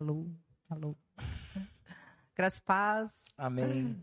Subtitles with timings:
[0.00, 0.26] Alô,
[0.70, 0.96] alô.
[2.36, 3.24] Graças paz.
[3.36, 4.00] Amém.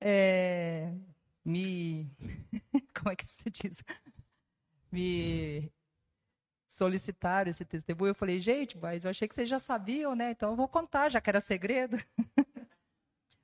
[0.00, 0.92] É,
[1.44, 2.10] me.
[2.92, 3.84] Como é que se diz?
[4.90, 5.70] Me
[6.66, 8.10] solicitaram esse testemunho.
[8.10, 10.32] Eu falei, gente, mas eu achei que vocês já sabiam, né?
[10.32, 11.96] Então eu vou contar, já que era segredo.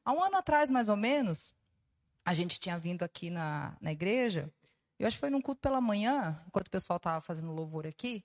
[0.04, 1.54] Há um ano atrás, mais ou menos,
[2.24, 4.52] a gente tinha vindo aqui na, na igreja.
[4.98, 8.24] Eu acho que foi num culto pela manhã, enquanto o pessoal estava fazendo louvor aqui.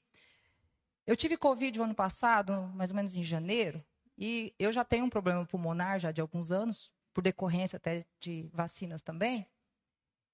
[1.10, 3.84] Eu tive Covid o ano passado, mais ou menos em janeiro,
[4.16, 8.48] e eu já tenho um problema pulmonar já de alguns anos, por decorrência até de
[8.54, 9.48] vacinas também.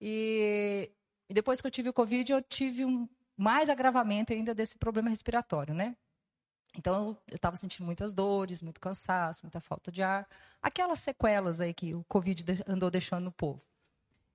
[0.02, 0.91] E,
[1.30, 5.09] e depois que eu tive o Covid, eu tive um mais agravamento ainda desse problema
[5.09, 5.95] respiratório, né?
[6.78, 10.28] Então, eu estava sentindo muitas dores, muito cansaço, muita falta de ar.
[10.62, 13.62] Aquelas sequelas aí que o Covid andou deixando no povo.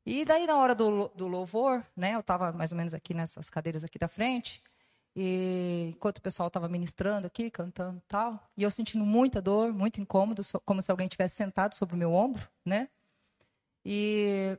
[0.07, 3.51] E daí, na hora do, do louvor, né, eu estava mais ou menos aqui nessas
[3.51, 4.63] cadeiras aqui da frente,
[5.15, 10.01] e enquanto o pessoal estava ministrando aqui, cantando tal, e eu sentindo muita dor, muito
[10.01, 12.89] incômodo, como se alguém tivesse sentado sobre o meu ombro, né?
[13.85, 14.59] E,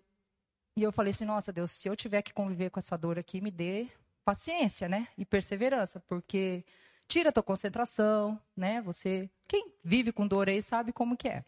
[0.75, 3.39] e eu falei assim, nossa Deus, se eu tiver que conviver com essa dor aqui,
[3.39, 3.87] me dê
[4.25, 5.07] paciência, né?
[5.17, 6.65] E perseverança, porque
[7.07, 8.81] tira a tua concentração, né?
[8.81, 11.43] Você, quem vive com dor aí sabe como que é.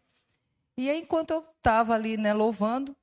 [0.78, 2.96] E aí, enquanto eu estava ali, né, louvando,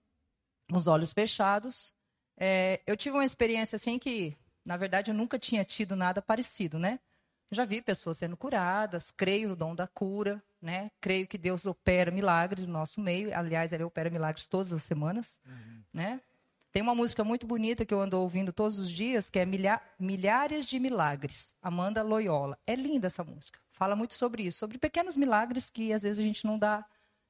[0.72, 1.94] os olhos fechados,
[2.36, 6.78] é, eu tive uma experiência assim que, na verdade, eu nunca tinha tido nada parecido,
[6.78, 6.98] né?
[7.50, 10.91] Já vi pessoas sendo curadas, creio no dom da cura, né?
[11.00, 13.36] Creio que Deus opera milagres no nosso meio.
[13.36, 15.83] Aliás, Ele opera milagres todas as semanas, uhum.
[15.92, 16.20] né?
[16.72, 19.81] Tem uma música muito bonita que eu ando ouvindo todos os dias, que é Milha
[19.98, 22.56] Milhares de Milagres, Amanda Loyola.
[22.64, 23.58] É linda essa música.
[23.72, 26.84] Fala muito sobre isso, sobre pequenos milagres que às vezes a gente não dá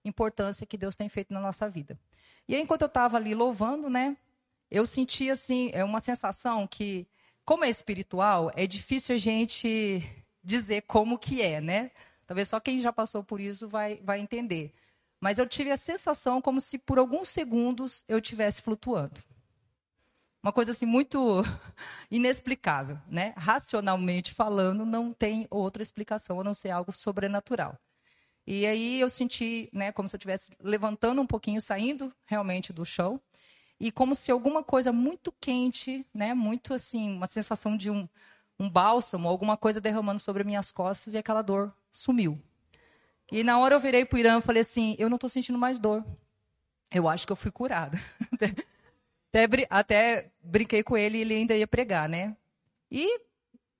[0.04, 1.98] importância que Deus tem feito na nossa vida.
[2.46, 4.16] E aí, enquanto eu estava ali louvando, né,
[4.70, 7.06] eu senti assim, é uma sensação que,
[7.50, 10.00] como é espiritual, é difícil a gente
[10.40, 11.90] dizer como que é, né?
[12.24, 14.72] Talvez só quem já passou por isso vai, vai entender.
[15.20, 19.20] Mas eu tive a sensação como se por alguns segundos eu estivesse flutuando.
[20.40, 21.42] Uma coisa assim muito
[22.08, 23.34] inexplicável, né?
[23.36, 27.76] Racionalmente falando, não tem outra explicação a não ser algo sobrenatural.
[28.46, 32.84] E aí eu senti, né, como se eu estivesse levantando um pouquinho, saindo realmente do
[32.84, 33.20] chão,
[33.80, 38.06] e como se alguma coisa muito quente, né, muito assim, uma sensação de um,
[38.58, 42.38] um bálsamo, alguma coisa derramando sobre minhas costas e aquela dor sumiu.
[43.32, 45.58] E na hora eu virei para o Irã e falei assim, eu não estou sentindo
[45.58, 46.04] mais dor.
[46.90, 47.98] Eu acho que eu fui curada.
[49.32, 52.36] Até, até brinquei com ele e ele ainda ia pregar, né?
[52.90, 53.20] E,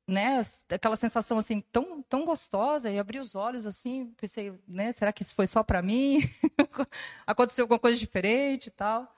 [0.07, 5.13] né, aquela sensação assim tão, tão gostosa, e abri os olhos assim, pensei, né, será
[5.13, 6.21] que isso foi só para mim?
[7.27, 9.13] Aconteceu alguma coisa diferente e tal.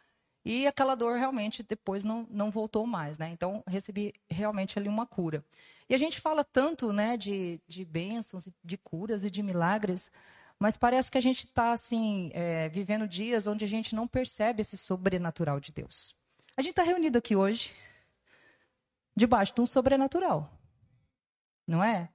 [0.44, 3.28] E aquela dor realmente depois não, não voltou mais, né?
[3.28, 5.44] Então recebi realmente ali uma cura.
[5.88, 10.10] E a gente fala tanto, né, de, de bênçãos, de curas e de milagres,
[10.58, 14.62] mas parece que a gente está assim é, vivendo dias onde a gente não percebe
[14.62, 16.14] esse sobrenatural de Deus.
[16.56, 17.72] A gente está reunido aqui hoje
[19.16, 20.50] debaixo de um sobrenatural.
[21.66, 22.08] Não é?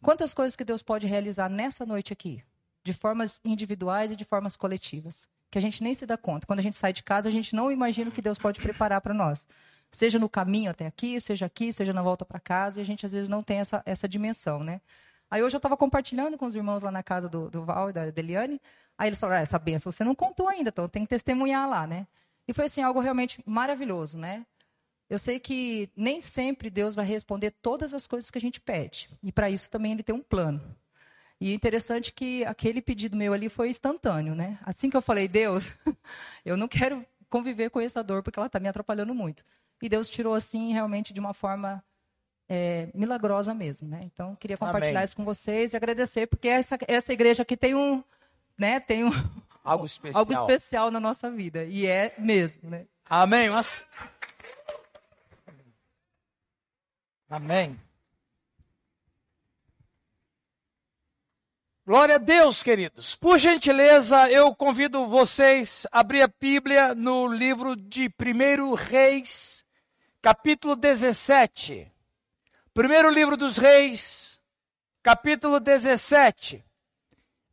[0.00, 2.42] Quantas coisas que Deus pode realizar nessa noite aqui,
[2.82, 6.46] de formas individuais e de formas coletivas, que a gente nem se dá conta.
[6.46, 9.02] Quando a gente sai de casa, a gente não imagina o que Deus pode preparar
[9.02, 9.46] para nós.
[9.90, 13.04] Seja no caminho até aqui, seja aqui, seja na volta para casa, e a gente
[13.04, 14.80] às vezes não tem essa, essa dimensão, né?
[15.30, 17.92] Aí hoje eu estava compartilhando com os irmãos lá na casa do, do Val e
[17.92, 18.58] da Deliane,
[18.96, 21.86] aí eles falaram, ah, essa benção você não contou ainda, então tem que testemunhar lá,
[21.86, 22.06] né?
[22.48, 24.46] E foi assim algo realmente maravilhoso, né?
[25.10, 29.10] Eu sei que nem sempre Deus vai responder todas as coisas que a gente pede.
[29.22, 30.74] E para isso também ele tem um plano.
[31.42, 34.60] E é interessante que aquele pedido meu ali foi instantâneo, né?
[34.62, 35.76] Assim que eu falei, Deus,
[36.46, 39.44] eu não quero conviver com essa dor porque ela está me atrapalhando muito.
[39.82, 41.84] E Deus tirou assim realmente de uma forma
[42.48, 44.02] é, milagrosa mesmo, né?
[44.04, 45.04] Então queria compartilhar Amém.
[45.04, 48.04] isso com vocês e agradecer porque essa, essa igreja aqui tem um,
[48.56, 48.78] né?
[48.78, 49.10] Tem um
[49.64, 50.20] algo especial.
[50.20, 51.64] algo especial na nossa vida.
[51.64, 52.86] E é mesmo, né?
[53.10, 53.50] Amém.
[53.50, 53.84] Mas...
[57.28, 57.76] Amém.
[61.92, 63.16] Glória a Deus, queridos.
[63.16, 69.66] Por gentileza, eu convido vocês a abrir a Bíblia no livro de 1 Reis,
[70.22, 71.92] capítulo 17.
[72.72, 74.40] Primeiro livro dos Reis,
[75.02, 76.64] capítulo 17.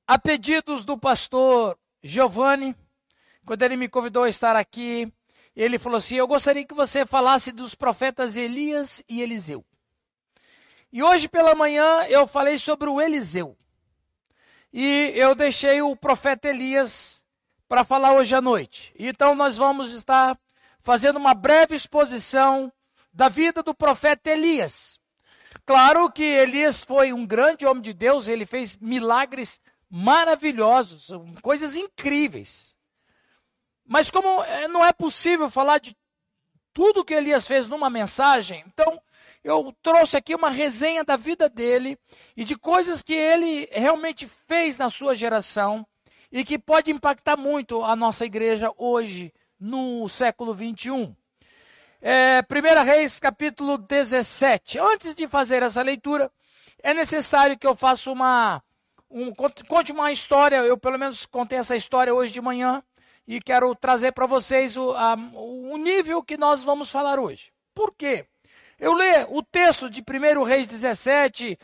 [0.07, 2.73] A pedidos do pastor Giovanni,
[3.45, 5.11] quando ele me convidou a estar aqui,
[5.53, 9.65] ele falou assim: Eu gostaria que você falasse dos profetas Elias e Eliseu.
[10.93, 13.59] E hoje pela manhã eu falei sobre o Eliseu.
[14.71, 17.25] E eu deixei o profeta Elias
[17.67, 18.93] para falar hoje à noite.
[18.97, 20.37] Então nós vamos estar
[20.79, 22.71] fazendo uma breve exposição
[23.11, 24.99] da vida do profeta Elias.
[25.65, 31.09] Claro que Elias foi um grande homem de Deus, ele fez milagres maravilhosos,
[31.41, 32.75] coisas incríveis.
[33.85, 35.97] Mas como eh, não é possível falar de
[36.73, 39.01] tudo que Elias fez numa mensagem, então
[39.43, 41.97] eu trouxe aqui uma resenha da vida dele
[42.35, 45.85] e de coisas que ele realmente fez na sua geração
[46.31, 51.15] e que pode impactar muito a nossa igreja hoje, no século 21.
[52.01, 54.79] É, 1 Reis, capítulo 17.
[54.79, 56.31] Antes de fazer essa leitura,
[56.81, 58.63] é necessário que eu faça uma.
[59.09, 60.57] Um, conte uma história.
[60.57, 62.83] Eu, pelo menos, contei essa história hoje de manhã
[63.27, 67.51] e quero trazer para vocês o, a, o nível que nós vamos falar hoje.
[67.73, 68.25] Por quê?
[68.79, 71.59] Eu leio o texto de 1 Reis 17,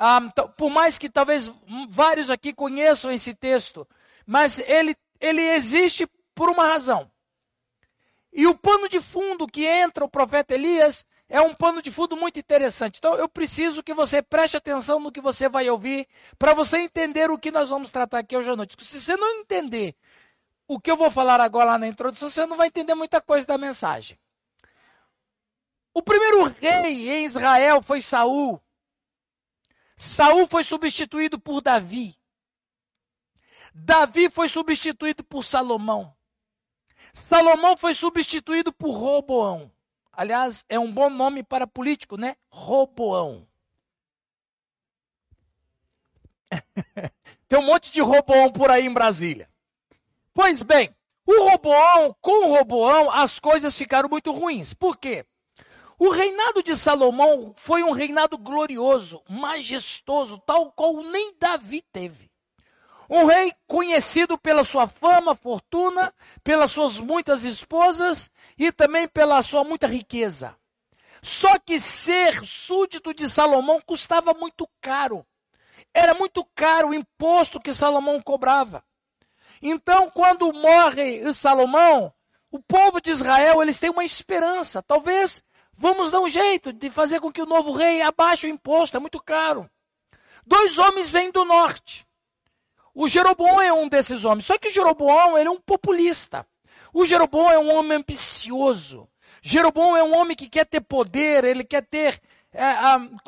[0.00, 1.52] um, por mais que talvez
[1.88, 3.86] vários aqui conheçam esse texto,
[4.26, 7.10] mas ele, ele existe por uma razão.
[8.32, 12.16] E o pano de fundo que entra o profeta Elias é um pano de fundo
[12.16, 12.98] muito interessante.
[12.98, 16.08] Então eu preciso que você preste atenção no que você vai ouvir,
[16.38, 18.76] para você entender o que nós vamos tratar aqui hoje à noite.
[18.84, 19.94] Se você não entender
[20.66, 23.46] o que eu vou falar agora lá na introdução, você não vai entender muita coisa
[23.46, 24.18] da mensagem.
[25.94, 28.60] O primeiro rei em Israel foi Saul.
[29.96, 32.18] Saul foi substituído por Davi.
[33.72, 36.12] Davi foi substituído por Salomão.
[37.12, 39.70] Salomão foi substituído por Roboão.
[40.12, 42.36] Aliás, é um bom nome para político, né?
[42.48, 43.46] Roboão.
[47.48, 49.48] Tem um monte de Roboão por aí em Brasília.
[50.32, 50.92] Pois bem,
[51.24, 54.74] o Roboão, com o Roboão, as coisas ficaram muito ruins.
[54.74, 55.24] Por quê?
[55.98, 62.30] O reinado de Salomão foi um reinado glorioso, majestoso, tal qual nem Davi teve.
[63.08, 66.12] Um rei conhecido pela sua fama, fortuna,
[66.42, 70.56] pelas suas muitas esposas e também pela sua muita riqueza.
[71.22, 75.24] Só que ser súdito de Salomão custava muito caro.
[75.92, 78.84] Era muito caro o imposto que Salomão cobrava.
[79.62, 82.12] Então, quando morre Salomão,
[82.50, 84.82] o povo de Israel, eles têm uma esperança.
[84.82, 85.42] Talvez
[85.76, 89.00] Vamos dar um jeito de fazer com que o novo rei abaixe o imposto, é
[89.00, 89.68] muito caro.
[90.46, 92.06] Dois homens vêm do norte.
[92.94, 94.46] O Jeroboão é um desses homens.
[94.46, 96.46] Só que o Jeroboão ele é um populista.
[96.92, 99.08] O Jeroboão é um homem ambicioso.
[99.42, 102.18] Jeroboão é um homem que quer ter poder, ele quer ter,
[102.52, 102.64] é,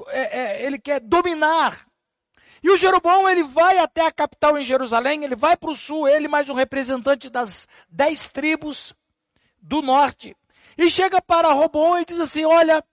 [0.09, 1.85] é, é, ele quer dominar.
[2.63, 6.09] E o Jeroboão ele vai até a capital em Jerusalém, ele vai para o sul,
[6.09, 8.95] ele mais um representante das dez tribos
[9.61, 10.35] do norte.
[10.77, 12.85] E chega para Robão e diz assim: Olha,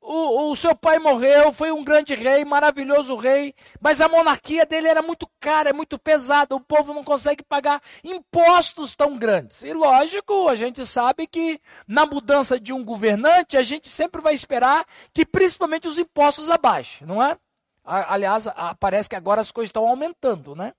[0.00, 4.88] o, o, seu pai morreu, foi um grande rei, maravilhoso rei, mas a monarquia dele
[4.88, 9.62] era muito cara, é muito pesada, o povo não consegue pagar impostos tão grandes.
[9.62, 14.32] E lógico, a gente sabe que na mudança de um governante, a gente sempre vai
[14.32, 17.36] esperar que principalmente os impostos abaixem, não é?
[17.84, 18.46] Aliás,
[18.78, 20.72] parece que agora as coisas estão aumentando, né?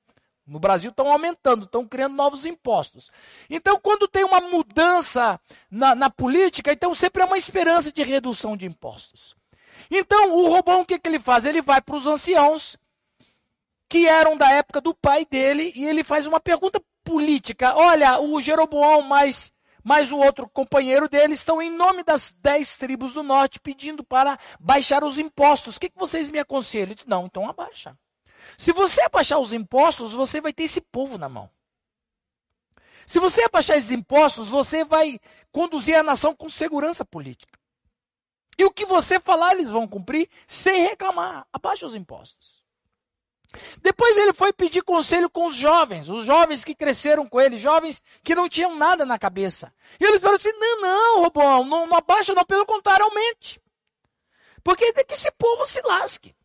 [0.46, 3.12] No Brasil estão aumentando, estão criando novos impostos.
[3.50, 5.40] Então, quando tem uma mudança
[5.70, 9.36] na, na, política, então sempre é uma esperança de redução de impostos.
[9.90, 11.46] Então, o Robão, o que, que ele faz?
[11.46, 12.78] Ele vai para os anciãos,
[13.88, 17.76] que eram da época do pai dele, e ele faz uma pergunta política.
[17.76, 19.54] Olha, o Jeroboão mais,
[19.84, 24.40] mais o outro companheiro dele estão em nome das dez tribos do norte pedindo para
[24.60, 25.76] baixar os impostos.
[25.76, 26.84] O que, que vocês me aconselham?
[26.88, 27.96] Ele disse, não, então abaixa.
[28.62, 31.50] Se você abaixar os impostos, você vai ter esse povo na mão.
[33.08, 35.20] Se você abaixar esses impostos, você vai
[35.52, 37.58] conduzir a nação com segurança política.
[38.60, 41.48] E o que você falar, eles vão cumprir sem reclamar.
[41.52, 42.64] Abaixa os impostos.
[43.82, 48.00] Depois ele foi pedir conselho com os jovens, os jovens que cresceram com ele, jovens
[48.24, 49.74] que não tinham nada na cabeça.
[50.00, 53.60] E eles falaram assim: não, não, Robão, não, não abaixa, não, pelo contrário, aumente.
[54.64, 56.36] Porque tem que esse povo se lasque.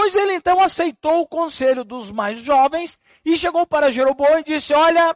[0.00, 4.72] Pois ele então aceitou o conselho dos mais jovens e chegou para Jeroboão e disse:
[4.72, 5.12] Olha,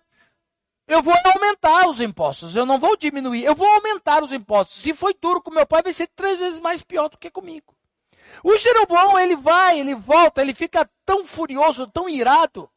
[0.89, 4.83] eu vou aumentar os impostos, eu não vou diminuir, eu vou aumentar os impostos.
[4.83, 7.73] Se foi duro com meu pai, vai ser três vezes mais pior do que comigo.
[8.43, 12.69] O Jeroboão, ele vai, ele volta, ele fica tão furioso, tão irado,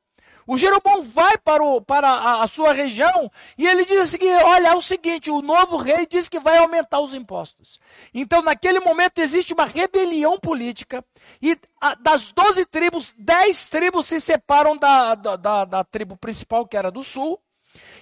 [0.48, 4.68] o Jeroboão vai para, o, para a, a, sua região e ele diz assim: olha,
[4.70, 7.80] é o seguinte, o novo rei diz que vai aumentar os impostos.
[8.14, 11.04] Então, naquele momento, existe uma rebelião política
[11.42, 16.68] e a, das 12 tribos, 10 tribos se separam da, da, da, da tribo principal,
[16.68, 17.40] que era do sul,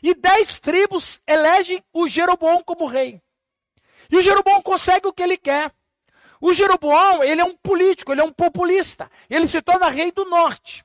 [0.02, 3.22] e 10 tribos elegem o Jeroboão como rei.
[4.12, 5.72] E o Jeroboão consegue o que ele quer.
[6.42, 9.10] O Jeroboão, ele é um político, ele é um populista.
[9.30, 10.84] Ele se torna rei do norte.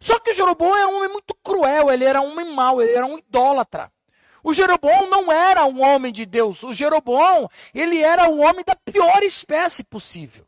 [0.00, 3.06] Só que Jeroboão era um homem muito cruel, ele era um homem mau, ele era
[3.06, 3.90] um idólatra.
[4.42, 6.62] O Jeroboão não era um homem de Deus.
[6.62, 10.46] O Jeroboão, ele era o homem da pior espécie possível.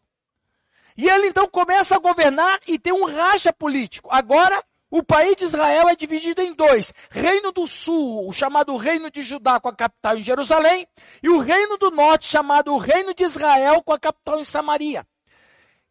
[0.97, 4.09] E ele então começa a governar e tem um racha político.
[4.13, 9.11] Agora, o país de Israel é dividido em dois: Reino do Sul, o chamado Reino
[9.11, 10.87] de Judá, com a capital em Jerusalém,
[11.23, 15.07] e o Reino do Norte, chamado Reino de Israel, com a capital em Samaria.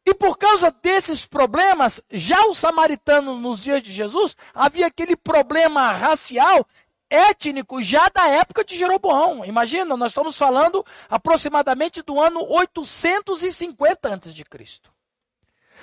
[0.05, 5.91] E por causa desses problemas, já os samaritanos nos dias de Jesus, havia aquele problema
[5.91, 6.65] racial,
[7.09, 9.43] étnico, já da época de Jeroboão.
[9.45, 14.45] Imagina, nós estamos falando aproximadamente do ano 850 a.C.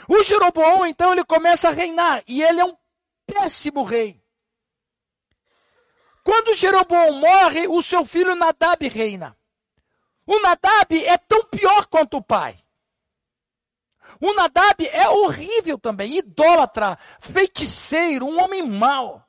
[0.08, 2.76] O Jeroboão, então, ele começa a reinar, e ele é um
[3.26, 4.20] péssimo rei.
[6.22, 9.36] Quando Jeroboão morre, o seu filho Nadab reina.
[10.26, 12.58] O Nadab é tão pior quanto o pai.
[14.20, 19.22] O Nadab é horrível também, idólatra, feiticeiro, um homem mau.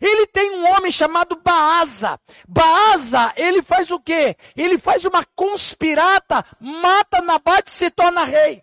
[0.00, 2.20] Ele tem um homem chamado Baasa.
[2.46, 4.36] Baasa, ele faz o quê?
[4.54, 8.62] Ele faz uma conspirata, mata Nabate e se torna rei.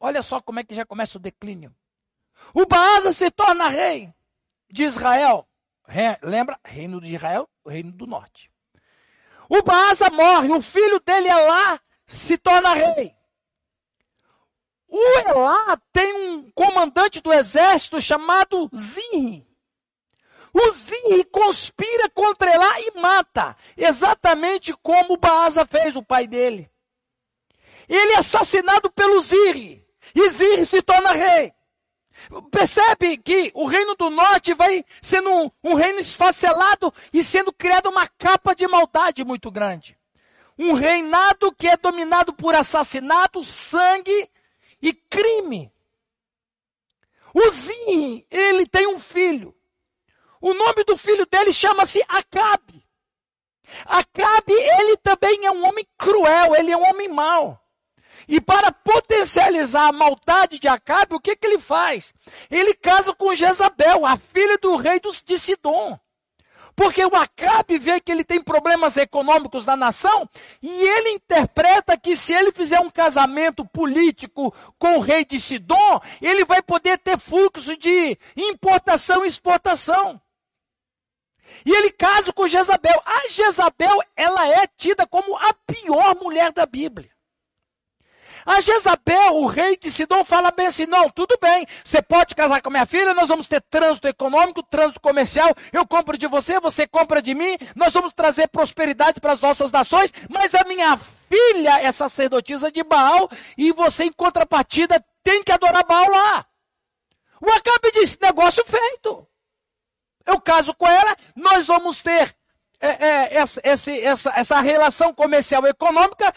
[0.00, 1.74] Olha só como é que já começa o declínio.
[2.52, 4.12] O Baasa se torna rei
[4.70, 5.48] de Israel.
[5.86, 6.58] Re, lembra?
[6.64, 8.50] Reino de Israel, o reino do norte.
[9.48, 13.14] O Baasa morre, o filho dele é lá, se torna rei.
[14.96, 19.44] O Elá tem um comandante do exército chamado Zinri.
[20.52, 26.70] O Zinri conspira contra Elá e mata, exatamente como Baasa fez o pai dele.
[27.88, 29.84] Ele é assassinado pelo Ziri,
[30.14, 31.52] e Ziri se torna rei.
[32.52, 37.90] Percebe que o reino do norte vai sendo um, um reino esfacelado e sendo criada
[37.90, 39.98] uma capa de maldade muito grande.
[40.56, 44.30] Um reinado que é dominado por assassinato, sangue
[44.84, 45.72] e crime.
[47.32, 47.40] O
[48.30, 49.56] ele tem um filho.
[50.40, 52.84] O nome do filho dele chama-se Acabe.
[53.86, 57.58] Acabe, ele também é um homem cruel, ele é um homem mau.
[58.28, 62.12] E para potencializar a maldade de Acabe, o que, que ele faz?
[62.50, 65.98] Ele casa com Jezabel, a filha do rei de Sidom.
[66.76, 70.28] Porque o Acabe vê que ele tem problemas econômicos na nação
[70.60, 76.00] e ele interpreta que se ele fizer um casamento político com o rei de Sidom,
[76.20, 80.20] ele vai poder ter fluxo de importação e exportação.
[81.64, 83.00] E ele casa com Jezabel.
[83.04, 87.13] A Jezabel, ela é tida como a pior mulher da Bíblia.
[88.46, 92.60] A Jezabel, o rei de Sidom, fala bem assim: não, tudo bem, você pode casar
[92.60, 96.86] com minha filha, nós vamos ter trânsito econômico, trânsito comercial, eu compro de você, você
[96.86, 100.98] compra de mim, nós vamos trazer prosperidade para as nossas nações, mas a minha
[101.28, 106.46] filha é sacerdotisa de Baal e você, em contrapartida, tem que adorar Baal lá.
[107.40, 109.26] O Acabe disse: negócio feito.
[110.26, 112.34] Eu caso com ela, nós vamos ter
[112.80, 116.32] é, é, essa, essa, essa relação comercial econômica,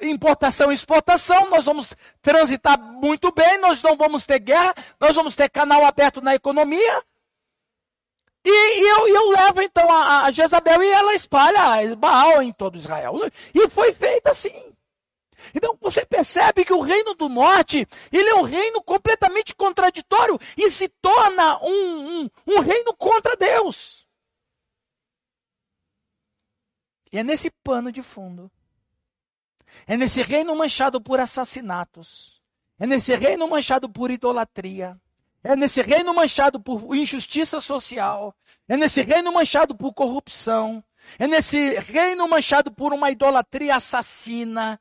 [0.00, 5.34] importação e exportação, nós vamos transitar muito bem, nós não vamos ter guerra, nós vamos
[5.34, 7.04] ter canal aberto na economia.
[8.44, 12.78] E, e eu, eu, levo então a, a, Jezabel e ela espalha Baal em todo
[12.78, 13.14] Israel.
[13.52, 14.72] E foi feito assim.
[15.54, 20.70] Então você percebe que o reino do norte, ele é um reino completamente contraditório e
[20.70, 24.06] se torna um, um, um reino contra Deus.
[27.12, 28.50] E é nesse pano de fundo
[29.88, 32.42] é nesse reino manchado por assassinatos.
[32.78, 35.00] É nesse reino manchado por idolatria.
[35.42, 38.36] É nesse reino manchado por injustiça social.
[38.68, 40.84] É nesse reino manchado por corrupção.
[41.18, 44.78] É nesse reino manchado por uma idolatria assassina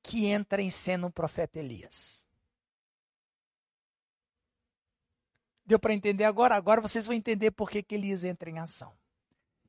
[0.00, 2.24] que entra em cena o profeta Elias.
[5.66, 6.54] Deu para entender agora?
[6.54, 8.92] Agora vocês vão entender por que, que Elias entra em ação.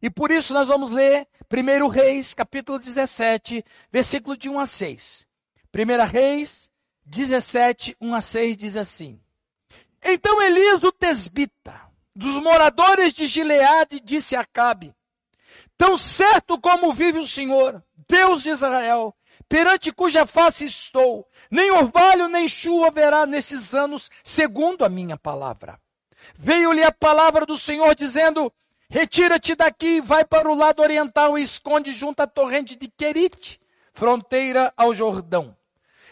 [0.02, 5.26] E por isso nós vamos ler 1 Reis, capítulo 17, versículo de 1 a 6.
[5.74, 6.70] 1 Reis
[7.06, 9.20] 17, 1 a 6 diz assim:
[10.04, 11.82] Então Elias, o tesbita,
[12.16, 14.94] dos moradores de Gileade, disse a Acabe:
[15.78, 19.16] Tão certo como vive o Senhor, Deus de Israel,
[19.48, 25.80] perante cuja face estou, nem orvalho nem chuva haverá nesses anos, segundo a minha palavra.
[26.38, 28.52] Veio-lhe a palavra do Senhor dizendo:
[28.90, 33.60] Retira-te daqui, vai para o lado oriental e esconde junto à torrente de Querite,
[33.94, 35.56] fronteira ao Jordão.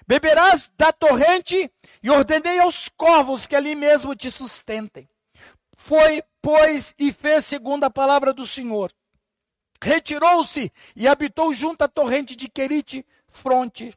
[0.07, 5.07] Beberás da torrente e ordenei aos corvos que ali mesmo te sustentem.
[5.77, 8.91] Foi, pois, e fez segundo a palavra do Senhor.
[9.81, 13.93] Retirou-se e habitou junto à torrente de Querite, fronte,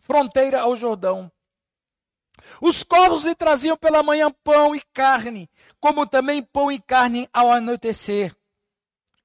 [0.00, 1.30] fronteira ao Jordão.
[2.60, 5.48] Os corvos lhe traziam pela manhã pão e carne,
[5.82, 8.32] como também pão e carne ao anoitecer,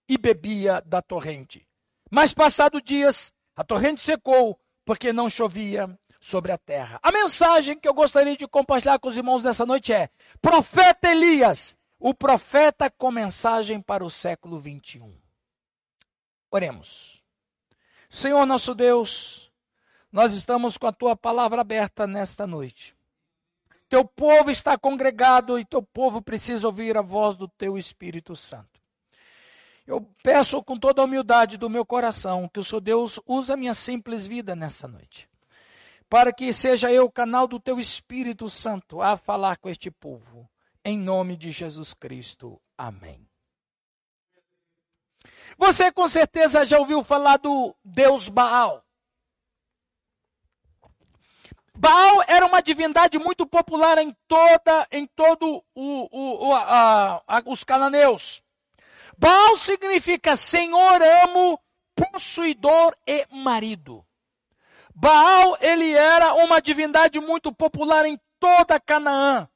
[0.09, 1.67] e bebia da torrente.
[2.09, 5.87] Mas passado dias, a torrente secou, porque não chovia.
[6.19, 6.99] sobre a terra.
[7.03, 10.09] A mensagem que eu gostaria de compartilhar com os irmãos nessa noite é:
[10.41, 15.15] Profeta Elias, o profeta com mensagem para o século 21.
[16.49, 17.23] Oremos.
[18.09, 19.51] Senhor nosso Deus,
[20.11, 22.96] nós estamos com a tua palavra aberta nesta noite.
[23.89, 28.82] Teu povo está congregado e teu povo precisa ouvir a voz do teu Espírito Santo.
[29.86, 33.56] Eu peço com toda a humildade do meu coração que o Senhor Deus use a
[33.56, 35.29] minha simples vida nessa noite.
[36.10, 40.50] Para que seja eu o canal do teu Espírito Santo a falar com este povo.
[40.84, 42.62] Em nome de Jesus Cristo.
[42.77, 43.25] Amém.
[45.58, 48.84] Você com certeza já ouviu falar do Deus Baal.
[51.77, 57.63] Baal era uma divindade muito popular em toda, em todo o, o, a, a, os
[57.63, 58.41] cananeus.
[59.15, 61.60] Baal significa Senhor amo,
[61.96, 64.03] possuidor e marido.
[64.96, 69.48] Baal, ele era uma divindade muito popular em toda Canaã.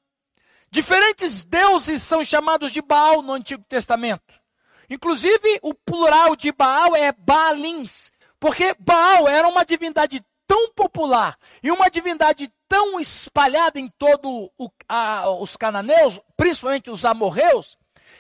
[0.70, 4.40] Diferentes deuses são chamados de Baal no Antigo Testamento.
[4.88, 11.72] Inclusive, o plural de Baal é Baalins, porque Baal era uma divindade tão popular e
[11.72, 17.78] uma divindade tão espalhada em todo o, a, os cananeus, principalmente os amorreus,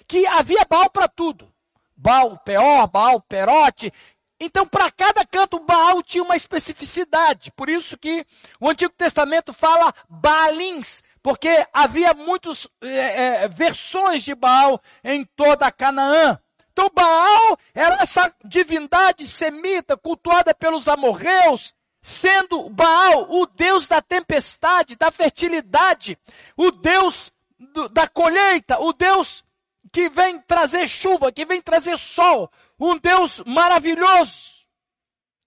[0.07, 1.51] que havia Baal para tudo.
[1.93, 3.91] Baal Peor, Baal Perote.
[4.39, 7.51] Então, para cada canto, Baal tinha uma especificidade.
[7.51, 8.25] Por isso que
[8.61, 15.69] o Antigo Testamento fala Baalins, porque havia muitas é, é, versões de Baal em toda
[15.69, 16.39] Canaã.
[16.71, 24.96] Então, Baal era essa divindade semita cultuada pelos amorreus, sendo Baal o Deus da tempestade,
[24.96, 26.17] da fertilidade,
[26.58, 29.43] o Deus do, da colheita, o Deus
[29.91, 34.65] que vem trazer chuva, que vem trazer sol, um Deus maravilhoso.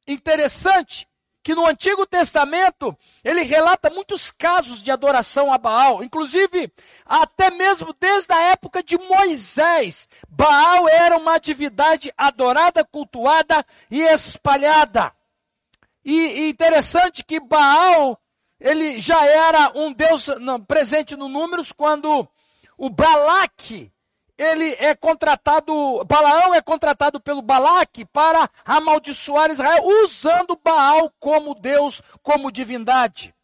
[0.07, 1.09] Interessante
[1.43, 6.73] que no Antigo Testamento ele relata muitos casos de adoração a Baal, inclusive
[7.05, 10.09] até mesmo desde a época de Moisés.
[10.29, 15.13] Baal era uma divindade adorada, cultuada e espalhada.
[16.05, 18.21] E, interessante que Baal,
[18.61, 20.27] ele já era um Deus
[20.67, 22.29] presente no Números quando
[22.77, 23.91] o Balaque,
[24.37, 32.03] ele é contratado, Balaão é contratado pelo Balaque para amaldiçoar Israel, usando Baal como Deus,
[32.23, 33.35] como divindade.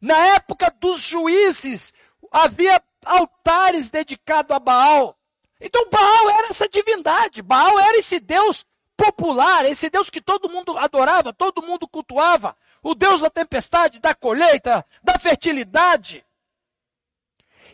[0.00, 1.92] Na época dos juízes,
[2.30, 5.16] havia altares dedicados a Baal.
[5.60, 8.64] Então Baal era essa divindade, Baal era esse Deus
[8.96, 14.14] popular, esse Deus que todo mundo adorava, todo mundo cultuava, o Deus da tempestade, da
[14.14, 16.24] colheita, da fertilidade.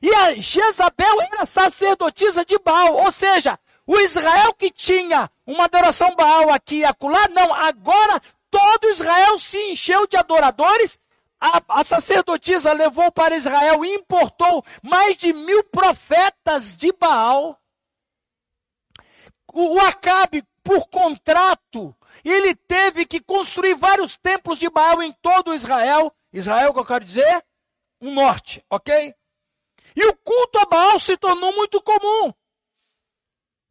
[0.02, 6.14] E a Jezabel era sacerdotisa de Baal, ou seja, o Israel que tinha uma adoração
[6.14, 10.98] Baal aqui e acolá, não, agora todo Israel se encheu de adoradores.
[11.40, 17.58] A, a sacerdotisa levou para Israel e importou mais de mil profetas de Baal.
[19.52, 21.94] O, o Acabe por contrato,
[22.24, 26.14] ele teve que construir vários templos de Baal em todo Israel.
[26.32, 27.44] Israel, que eu quero dizer,
[28.00, 29.14] o norte, ok?
[29.94, 32.32] E o culto a Baal se tornou muito comum.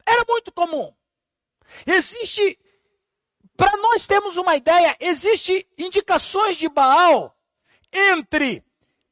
[0.06, 0.94] Era muito comum.
[1.86, 2.60] Existe,
[3.56, 7.36] para nós termos uma ideia, existe indicações de Baal
[7.92, 8.64] entre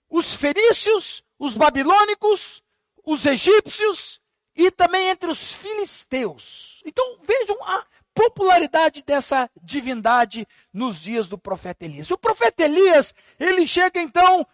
[0.09, 2.63] os ferícios, os babilônicos,
[3.05, 4.19] os egípcios
[4.55, 6.78] e também entre os filisteus.
[6.89, 12.09] Então vejam a popularidade dessa divindade nos dias do profeta Elias.
[12.11, 14.45] O profeta Elias, ele chega então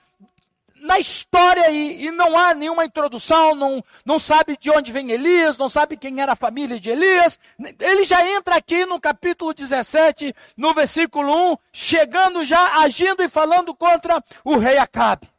[0.76, 5.58] na história e, e, não há nenhuma introdução, não, não sabe de onde vem Elias,
[5.58, 7.39] não sabe quem era a família de Elias.
[7.80, 13.74] Ele já entra aqui no capítulo 17, no versículo 1, chegando já, agindo e falando
[13.74, 15.30] contra o rei Acabe.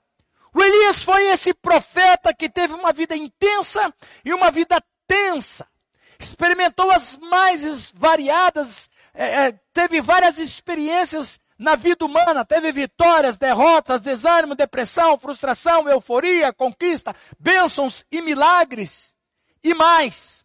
[0.55, 3.93] O Elias foi esse profeta que teve uma vida intensa
[4.25, 5.69] e uma vida tensa.
[6.19, 12.45] Experimentou as mais variadas, é, é, teve várias experiências na vida humana.
[12.45, 19.15] Teve vitórias, derrotas, desânimo, depressão, frustração, euforia, conquista, bênçãos e milagres.
[19.63, 20.45] E mais.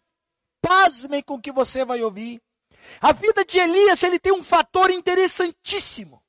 [0.60, 2.40] Pasmem com o que você vai ouvir.
[3.00, 6.21] A vida de Elias, ele tem um fator interessantíssimo.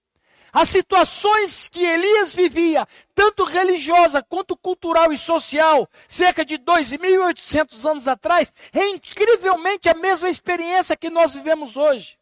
[0.54, 8.08] As situações que Elias vivia, tanto religiosa quanto cultural e social, cerca de 2.800 anos
[8.08, 12.20] atrás, é incrivelmente a mesma experiência que nós vivemos hoje.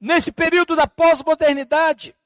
[0.00, 2.16] Nesse período da pós-modernidade,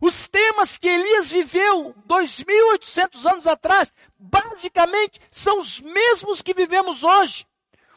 [0.00, 7.44] os temas que Elias viveu 2.800 anos atrás, basicamente, são os mesmos que vivemos hoje.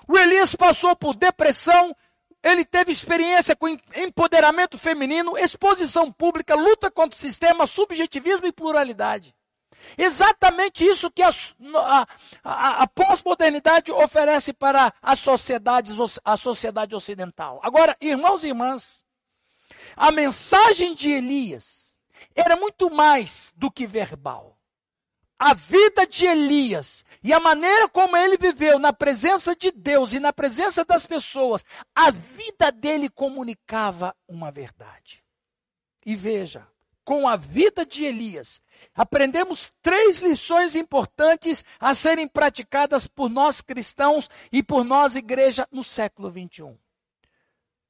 [0.07, 1.95] O Elias passou por depressão,
[2.43, 9.35] ele teve experiência com empoderamento feminino, exposição pública, luta contra o sistema, subjetivismo e pluralidade.
[9.97, 12.07] Exatamente isso que a, a,
[12.43, 17.59] a, a pós-modernidade oferece para as sociedades, a sociedade ocidental.
[17.63, 19.03] Agora, irmãos e irmãs,
[19.95, 21.97] a mensagem de Elias
[22.35, 24.58] era muito mais do que verbal.
[25.39, 30.19] A vida de Elias e a maneira como ele viveu na presença de Deus e
[30.19, 35.23] na presença das pessoas, a vida dele comunicava uma verdade.
[36.05, 36.67] E veja,
[37.05, 38.61] com a vida de Elias,
[38.93, 45.83] aprendemos três lições importantes a serem praticadas por nós cristãos e por nós, igreja, no
[45.83, 46.77] século 21.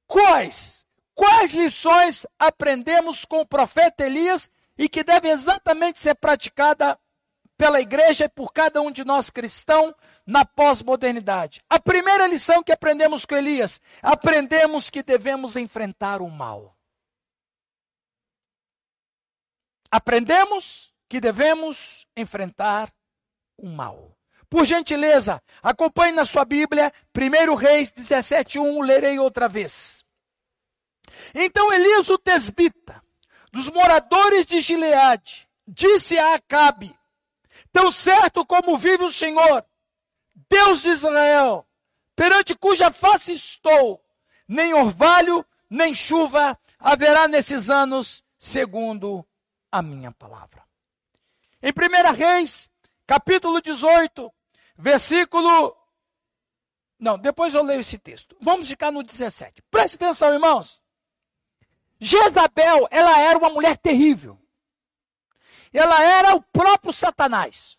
[0.05, 0.85] Quais?
[1.15, 6.97] Quais lições aprendemos com o profeta Elias e que deve exatamente ser praticada
[7.59, 9.93] pela igreja e por cada um de nós cristãos
[10.25, 11.61] na pós-modernidade?
[11.69, 16.75] A primeira lição que aprendemos com Elias, aprendemos que devemos enfrentar o mal.
[19.89, 22.93] aprendemos que devemos enfrentar
[23.57, 24.15] o mal.
[24.49, 30.03] Por gentileza, acompanhe na sua Bíblia, 1 Reis 17:1, lerei outra vez.
[31.33, 33.03] Então Elias o tesbita,
[33.51, 36.95] dos moradores de Gileade, disse a Acabe:
[37.71, 39.65] Tão certo como vive o Senhor,
[40.49, 41.67] Deus de Israel,
[42.15, 44.03] perante cuja face estou,
[44.47, 49.25] nem orvalho, nem chuva haverá nesses anos, segundo
[49.71, 50.63] a minha palavra.
[51.61, 52.71] Em 1 Reis,
[53.05, 54.33] capítulo 18,
[54.77, 55.75] versículo.
[56.97, 58.35] Não, depois eu leio esse texto.
[58.41, 59.61] Vamos ficar no 17.
[59.69, 60.81] Preste atenção, irmãos.
[61.99, 64.38] Jezabel, ela era uma mulher terrível.
[65.73, 67.77] Ela era o próprio Satanás.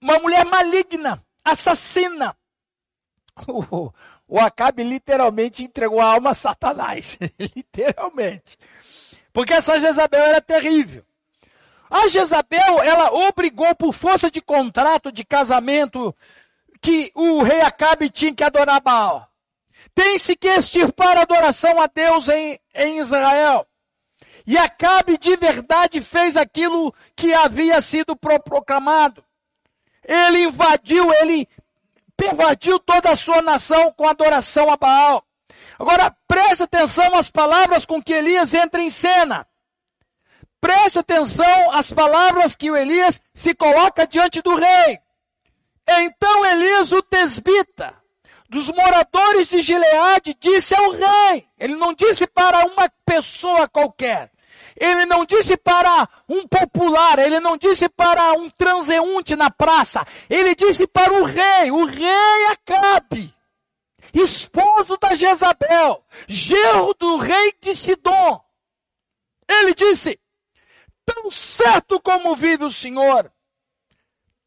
[0.00, 2.36] Uma mulher maligna, assassina.
[3.48, 3.90] O,
[4.28, 7.18] o Acabe literalmente entregou a alma a Satanás.
[7.56, 8.58] literalmente.
[9.32, 11.02] Porque essa Jezabel era terrível.
[11.90, 16.14] A Jezabel, ela obrigou por força de contrato de casamento
[16.80, 19.28] que o rei Acabe tinha que adorar Baal.
[19.94, 23.66] Tem-se que extirpar a adoração a Deus em, em Israel.
[24.46, 29.24] E Acabe de verdade fez aquilo que havia sido proclamado.
[30.04, 31.48] Ele invadiu, ele
[32.16, 35.24] pervadiu toda a sua nação com adoração a Baal.
[35.78, 39.46] Agora, preste atenção às palavras com que Elias entra em cena.
[40.60, 45.00] Preste atenção às palavras que o Elias se coloca diante do rei.
[45.88, 47.94] Então Elias, o tesbita,
[48.48, 51.48] dos moradores de Gileade, disse ao rei.
[51.58, 54.31] Ele não disse para uma pessoa qualquer.
[54.84, 60.04] Ele não disse para um popular, ele não disse para um transeunte na praça.
[60.28, 63.32] Ele disse para o rei, o rei Acabe
[64.12, 68.40] esposo da Jezabel, gerro do rei de Sidom.
[69.48, 70.20] Ele disse,
[71.04, 73.32] tão certo como vive o Senhor,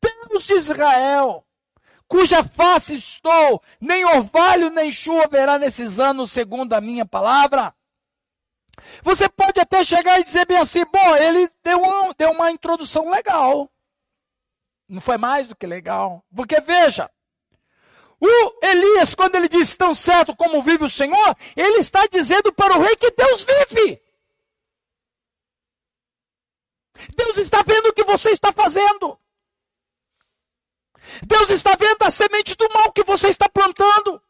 [0.02, 1.46] Deus de Israel,
[2.08, 7.74] cuja face estou, nem orvalho nem chuva haverá nesses anos, segundo a minha palavra.
[9.04, 13.10] Você pode até chegar e dizer bem assim, bom, ele deu, um, deu uma introdução
[13.10, 13.72] legal.
[14.88, 16.24] Não foi mais do que legal.
[16.36, 17.10] Porque veja,
[18.20, 22.78] o Elias, quando ele diz tão certo como vive o Senhor, ele está dizendo para
[22.78, 24.02] o rei que Deus vive.
[27.16, 29.20] Deus está vendo o que você está fazendo.
[31.24, 34.22] Deus está vendo a semente do mal que você está plantando.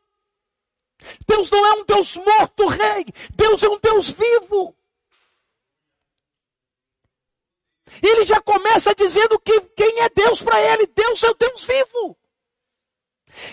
[1.28, 3.06] Deus não é um Deus morto, rei.
[3.36, 4.76] Deus é um Deus vivo.
[8.02, 10.88] Ele já começa dizendo que quem é Deus para ele?
[10.88, 12.18] Deus é o Deus vivo.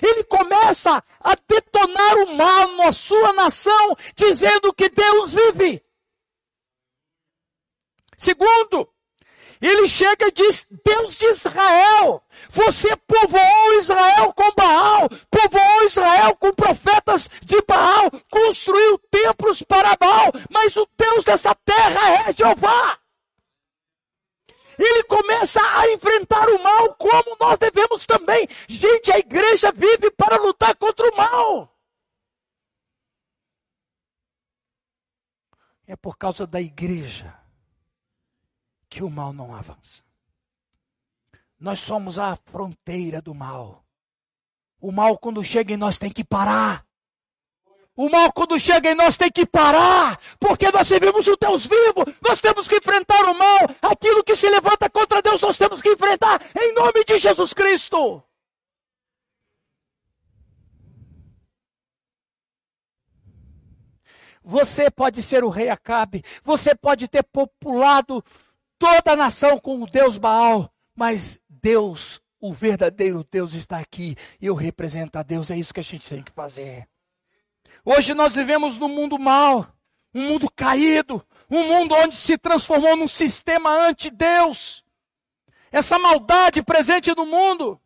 [0.01, 5.85] Ele começa a detonar o mal na sua nação, dizendo que Deus vive.
[8.17, 8.92] Segundo,
[9.63, 12.21] ele chega e diz: Deus de Israel,
[12.51, 20.33] você povoou Israel com Baal, povoou Israel com profetas de Baal, construiu templos para Baal,
[20.51, 22.99] mas o Deus dessa terra é Jeová
[24.79, 28.49] ele começa a enfrentar o mal como nós devemos também.
[28.69, 31.73] Gente, a igreja vive para lutar contra o mal.
[35.87, 37.42] É por causa da igreja
[38.93, 40.03] que o mal não avança.
[41.59, 43.83] Nós somos a fronteira do mal.
[44.79, 46.85] O mal, quando chega em nós, tem que parar.
[47.97, 52.05] O mal, quando chega em nós, tem que parar, porque nós servimos o Deus vivo,
[52.21, 55.91] nós temos que enfrentar o mal, aquilo que se levanta contra Deus, nós temos que
[55.91, 58.23] enfrentar, em nome de Jesus Cristo.
[64.45, 68.25] Você pode ser o rei Acabe, você pode ter populado
[68.83, 74.57] toda a nação com o Deus Baal, mas Deus, o verdadeiro Deus, está aqui eu
[74.57, 75.53] represento a Deus.
[75.53, 76.89] É isso que a gente tem que fazer.
[77.85, 79.69] Hoje nós vivemos num mundo mau,
[80.13, 84.85] um mundo caído, um mundo onde se transformou num sistema anti-Deus.
[85.71, 87.81] Essa maldade presente no mundo.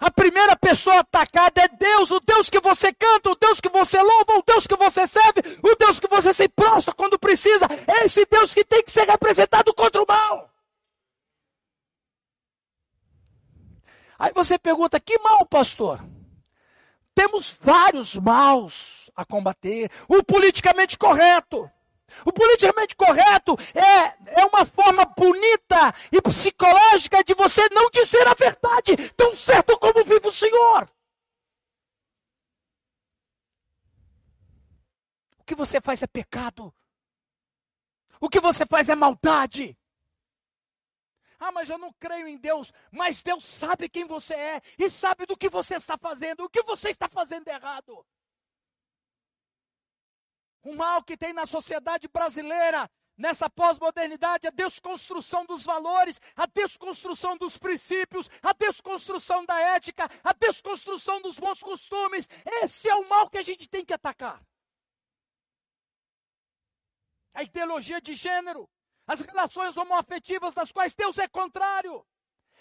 [0.00, 4.00] A primeira pessoa atacada é Deus, o Deus que você canta, o Deus que você
[4.00, 7.66] louva, o Deus que você serve, o Deus que você se prostra quando precisa.
[7.86, 10.50] É esse Deus que tem que ser representado contra o mal.
[14.18, 16.04] Aí você pergunta: que mal, pastor?
[17.14, 19.90] Temos vários maus a combater.
[20.08, 21.70] O politicamente correto.
[22.24, 28.34] O politicamente correto é, é uma forma bonita e psicológica de você não dizer a
[28.34, 30.88] verdade, tão certo como vive o Senhor.
[35.38, 36.74] O que você faz é pecado.
[38.20, 39.76] O que você faz é maldade.
[41.38, 42.72] Ah, mas eu não creio em Deus.
[42.90, 46.62] Mas Deus sabe quem você é e sabe do que você está fazendo, o que
[46.62, 48.06] você está fazendo errado.
[50.64, 57.36] O mal que tem na sociedade brasileira, nessa pós-modernidade, a desconstrução dos valores, a desconstrução
[57.36, 62.28] dos princípios, a desconstrução da ética, a desconstrução dos bons costumes.
[62.62, 64.42] Esse é o mal que a gente tem que atacar.
[67.34, 68.68] A ideologia de gênero,
[69.06, 72.06] as relações homoafetivas das quais Deus é contrário.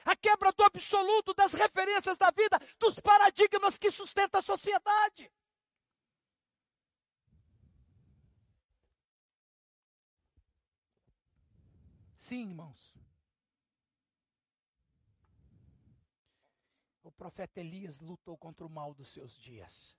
[0.04, 5.32] A quebra do absoluto das referências da vida, dos paradigmas que sustentam a sociedade.
[12.34, 12.96] Sim, irmãos.
[17.04, 19.96] O profeta Elias lutou contra o mal dos seus dias.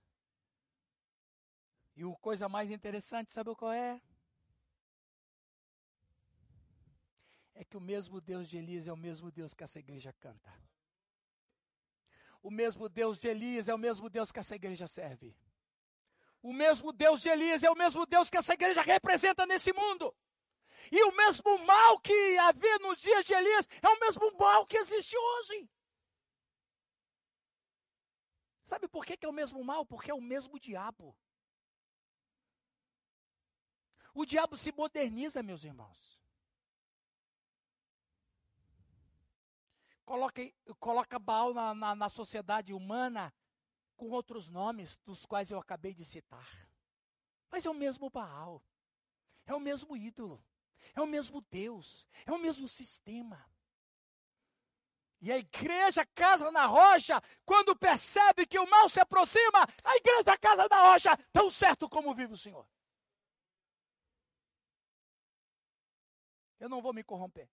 [1.95, 4.01] E a coisa mais interessante, sabe qual é?
[7.53, 10.53] É que o mesmo Deus de Elias é o mesmo Deus que essa igreja canta.
[12.43, 15.33] O mesmo Deus de Elias é o mesmo Deus que essa igreja serve.
[16.41, 20.13] O mesmo Deus de Elias é o mesmo Deus que essa igreja representa nesse mundo.
[20.91, 24.77] E o mesmo mal que havia nos dias de Elias é o mesmo mal que
[24.77, 25.69] existe hoje.
[28.65, 29.85] Sabe por que, é o mesmo mal?
[29.85, 31.15] Porque é o mesmo diabo.
[34.13, 36.19] O diabo se moderniza, meus irmãos.
[40.03, 40.41] Coloca,
[40.79, 43.33] coloca Baal na, na, na sociedade humana
[43.95, 46.67] com outros nomes, dos quais eu acabei de citar.
[47.51, 48.63] Mas é o mesmo Baal.
[49.45, 50.43] É o mesmo ídolo.
[50.93, 53.43] É o mesmo Deus, é o mesmo sistema.
[55.21, 60.37] E a igreja casa na rocha, quando percebe que o mal se aproxima, a igreja
[60.37, 62.67] casa na rocha, tão certo como vive o Senhor.
[66.59, 67.49] Eu não vou me corromper.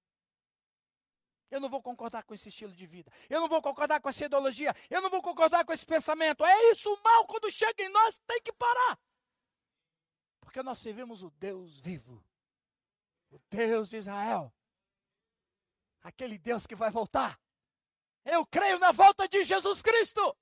[1.50, 3.12] Eu não vou concordar com esse estilo de vida.
[3.28, 4.74] Eu não vou concordar com essa ideologia.
[4.88, 6.44] Eu não vou concordar com esse pensamento.
[6.44, 8.98] É isso, o mal, quando chega em nós, tem que parar.
[10.40, 12.24] Porque nós servimos o Deus vivo
[13.32, 14.52] o Deus de Israel.
[16.02, 17.40] Aquele Deus que vai voltar.
[18.24, 20.36] Eu creio na volta de Jesus Cristo.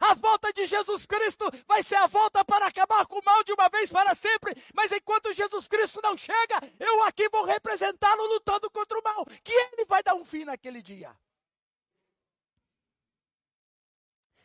[0.00, 3.52] A volta de Jesus Cristo vai ser a volta para acabar com o mal de
[3.52, 4.52] uma vez para sempre.
[4.74, 9.24] Mas enquanto Jesus Cristo não chega, eu aqui vou representá-lo lutando contra o mal.
[9.44, 11.16] Que ele vai dar um fim naquele dia.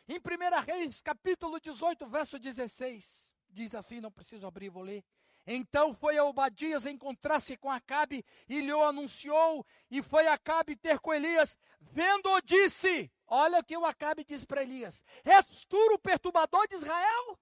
[0.06, 5.04] Em 1 Reis, capítulo 18, verso 16, diz assim: não preciso abrir, vou ler.
[5.50, 11.14] Então foi a Obadias encontrar-se com Acabe e lhe anunciou, e foi Acabe ter com
[11.14, 11.56] Elias.
[11.80, 16.74] Vendo-o, disse: Olha o que o Acabe diz para Elias: És tu o perturbador de
[16.74, 17.38] Israel?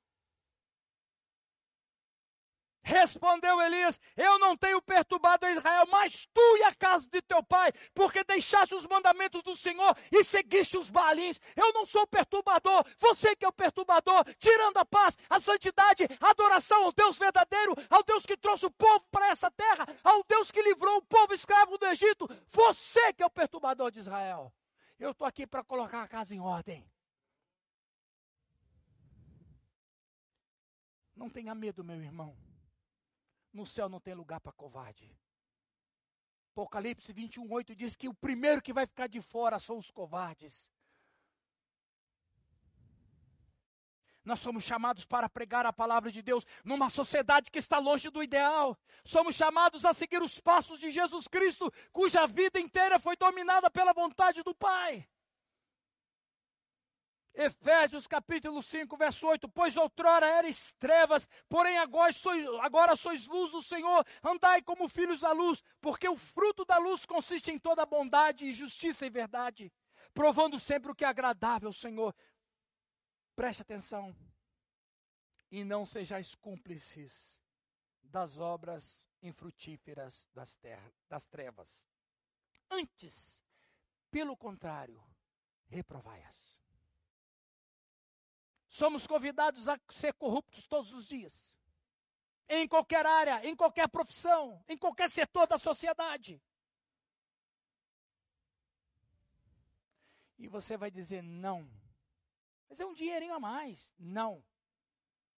[2.87, 7.43] Respondeu Elias: Eu não tenho perturbado a Israel, mas tu e a casa de teu
[7.43, 11.41] pai, porque deixaste os mandamentos do Senhor e seguiste os balins.
[11.57, 16.31] Eu não sou perturbador, você que é o perturbador, tirando a paz, a santidade, a
[16.31, 20.53] adoração ao Deus verdadeiro, ao Deus que trouxe o povo para essa terra, ao Deus
[20.53, 22.29] que livrou o povo escravo do Egito.
[22.51, 24.53] Você que é o perturbador de Israel.
[24.97, 26.89] Eu estou aqui para colocar a casa em ordem.
[31.17, 32.46] Não tenha medo, meu irmão.
[33.57, 35.11] No céu não tem lugar para covarde.
[36.53, 40.71] Apocalipse 21, 8 diz que o primeiro que vai ficar de fora são os covardes.
[44.23, 48.23] Nós somos chamados para pregar a palavra de Deus numa sociedade que está longe do
[48.23, 48.77] ideal.
[49.03, 53.95] Somos chamados a seguir os passos de Jesus Cristo, cuja vida inteira foi dominada pela
[53.95, 55.09] vontade do Pai.
[57.39, 63.51] Efésios capítulo 5, verso 8, pois outrora erais trevas, porém agora sois, agora sois luz
[63.51, 67.85] do Senhor, andai como filhos da luz, porque o fruto da luz consiste em toda
[67.85, 69.71] bondade, justiça e verdade,
[70.15, 72.15] provando sempre o que é agradável ao Senhor.
[73.35, 74.17] Preste atenção,
[75.51, 77.39] e não sejais cúmplices
[78.03, 81.87] das obras infrutíferas das, terra, das trevas.
[82.71, 83.45] Antes,
[84.11, 85.05] pelo contrário,
[85.67, 86.59] reprovai-as.
[88.77, 91.57] Somos convidados a ser corruptos todos os dias.
[92.47, 96.39] Em qualquer área, em qualquer profissão, em qualquer setor da sociedade.
[100.37, 101.67] E você vai dizer não.
[102.69, 103.97] Mas é um dinheirinho a mais.
[103.99, 104.45] Não.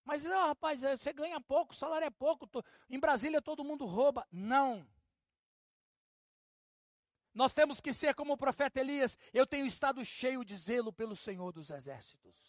[0.04, 2.44] Mas, oh, rapaz, é, você ganha pouco, o salário é pouco.
[2.44, 4.26] Tô, em Brasília todo mundo rouba.
[4.32, 4.84] Não.
[7.32, 9.16] Nós temos que ser como o profeta Elias.
[9.32, 12.47] Eu tenho estado cheio de zelo pelo Senhor dos Exércitos.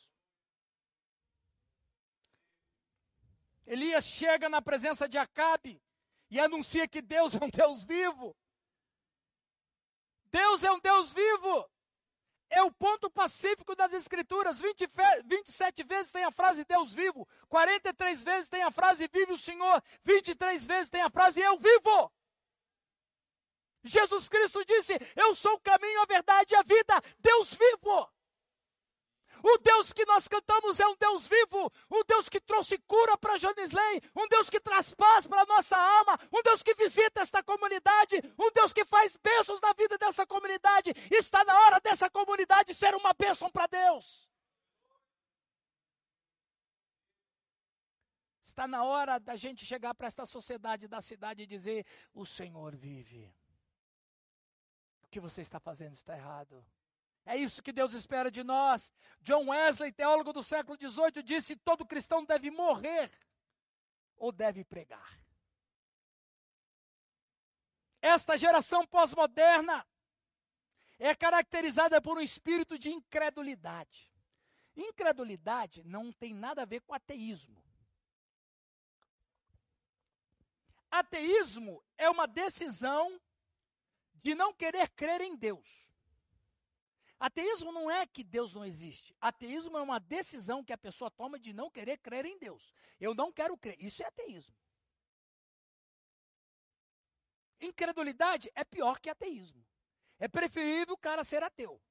[3.69, 5.79] Elias chega na presença de Acabe
[6.31, 8.35] e anuncia que Deus é um Deus vivo.
[10.31, 11.69] Deus é um Deus vivo.
[12.49, 14.59] É o ponto pacífico das Escrituras.
[14.59, 14.87] 20,
[15.23, 17.27] 27 vezes tem a frase Deus vivo.
[17.47, 19.83] 43 vezes tem a frase Vive o Senhor.
[20.03, 22.11] 23 vezes tem a frase Eu vivo.
[23.83, 26.99] Jesus Cristo disse: Eu sou o caminho, a verdade e a vida.
[27.19, 28.09] Deus vivo.
[29.43, 33.37] O Deus que nós cantamos é um Deus vivo, um Deus que trouxe cura para
[33.37, 37.41] Janisley, um Deus que traz paz para a nossa alma, um Deus que visita esta
[37.43, 40.93] comunidade, um Deus que faz bênçãos na vida dessa comunidade.
[41.11, 44.29] Está na hora dessa comunidade ser uma bênção para Deus.
[48.41, 52.75] Está na hora da gente chegar para esta sociedade da cidade e dizer: O Senhor
[52.75, 53.33] vive.
[55.03, 56.65] O que você está fazendo está errado.
[57.29, 58.91] É isso que Deus espera de nós.
[59.21, 63.11] John Wesley, teólogo do século XVIII, disse: todo cristão deve morrer
[64.17, 65.21] ou deve pregar.
[68.01, 69.85] Esta geração pós-moderna
[70.97, 74.11] é caracterizada por um espírito de incredulidade.
[74.75, 77.63] Incredulidade não tem nada a ver com ateísmo.
[80.89, 83.21] Ateísmo é uma decisão
[84.15, 85.78] de não querer crer em Deus.
[87.19, 89.13] Ateísmo não é que Deus não existe.
[89.19, 92.73] Ateísmo é uma decisão que a pessoa toma de não querer crer em Deus.
[92.99, 93.75] Eu não quero crer.
[93.77, 94.55] Isso é ateísmo.
[97.59, 99.65] Incredulidade é pior que ateísmo.
[100.17, 101.81] É preferível o cara ser ateu.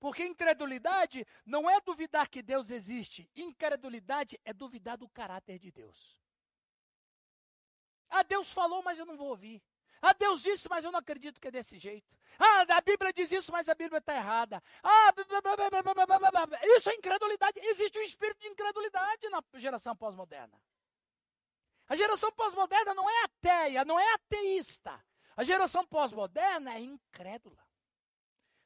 [0.00, 3.30] Porque incredulidade não é duvidar que Deus existe.
[3.34, 6.18] Incredulidade é duvidar do caráter de Deus.
[8.08, 9.62] Ah, Deus falou, mas eu não vou ouvir.
[10.06, 12.14] Ah, Deus disse, mas eu não acredito que é desse jeito.
[12.38, 14.62] Ah, a Bíblia diz isso, mas a Bíblia está errada.
[14.82, 15.14] Ah,
[16.76, 17.58] isso é incredulidade.
[17.60, 20.60] Existe um espírito de incredulidade na geração pós-moderna.
[21.88, 25.02] A geração pós-moderna não é ateia, não é ateísta.
[25.34, 27.66] A geração pós-moderna é incrédula.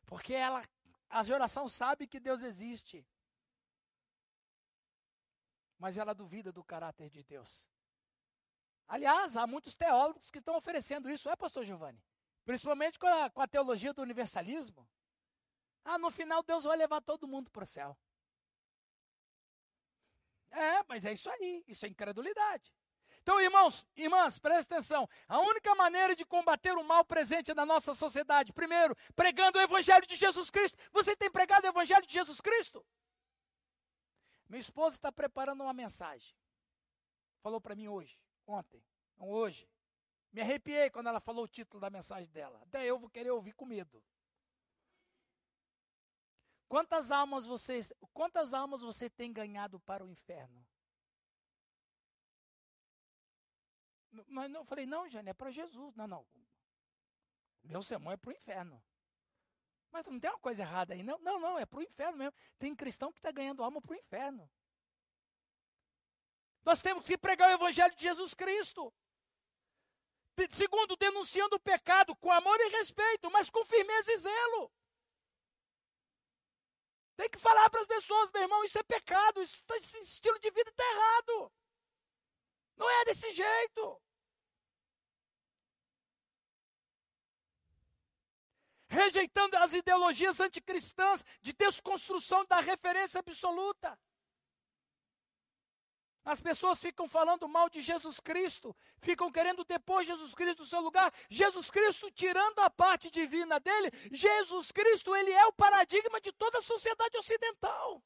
[0.06, 0.68] Porque ela,
[1.08, 3.06] a geração sabe que Deus existe.
[5.78, 7.70] Mas ela duvida do caráter de Deus.
[8.88, 12.02] Aliás, há muitos teólogos que estão oferecendo isso, é, pastor Giovanni?
[12.46, 14.88] Principalmente com a, com a teologia do universalismo.
[15.84, 17.98] Ah, no final Deus vai levar todo mundo para o céu.
[20.50, 22.74] É, mas é isso aí, isso é incredulidade.
[23.20, 25.06] Então, irmãos, irmãs, presta atenção.
[25.28, 30.06] A única maneira de combater o mal presente na nossa sociedade, primeiro, pregando o Evangelho
[30.06, 30.78] de Jesus Cristo.
[30.92, 32.82] Você tem pregado o Evangelho de Jesus Cristo?
[34.48, 36.34] Minha esposa está preparando uma mensagem.
[37.42, 38.82] Falou para mim hoje ontem,
[39.16, 39.68] não hoje.
[40.32, 42.60] Me arrepiei quando ela falou o título da mensagem dela.
[42.62, 44.02] Até eu vou querer ouvir com medo.
[46.68, 47.80] Quantas almas você,
[48.12, 50.66] quantas almas você tem ganhado para o inferno?
[54.26, 55.94] Mas eu falei, não, Jane, é para Jesus.
[55.94, 56.26] Não, não.
[57.62, 58.82] Meu sermão é para o inferno.
[59.90, 61.02] Mas não tem uma coisa errada aí.
[61.02, 62.34] Não, não, não é para o inferno mesmo.
[62.58, 64.50] Tem cristão que está ganhando alma para o inferno.
[66.68, 68.92] Nós temos que pregar o Evangelho de Jesus Cristo.
[70.50, 74.70] Segundo, denunciando o pecado com amor e respeito, mas com firmeza e zelo.
[77.16, 80.38] Tem que falar para as pessoas, meu irmão, isso é pecado, isso, tá, esse estilo
[80.40, 81.50] de vida está errado.
[82.76, 84.02] Não é desse jeito.
[88.88, 93.98] Rejeitando as ideologias anticristãs de desconstrução da referência absoluta.
[96.24, 100.80] As pessoas ficam falando mal de Jesus Cristo, ficam querendo depor Jesus Cristo do seu
[100.80, 101.12] lugar.
[101.30, 106.58] Jesus Cristo tirando a parte divina dele, Jesus Cristo, ele é o paradigma de toda
[106.58, 108.02] a sociedade ocidental.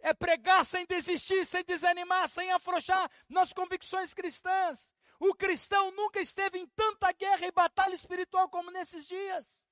[0.00, 4.92] É pregar sem desistir, sem desanimar, sem afrouxar nas convicções cristãs.
[5.18, 9.65] O cristão nunca esteve em tanta guerra e batalha espiritual como nesses dias.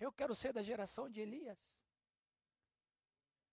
[0.00, 1.74] Eu quero ser da geração de Elias,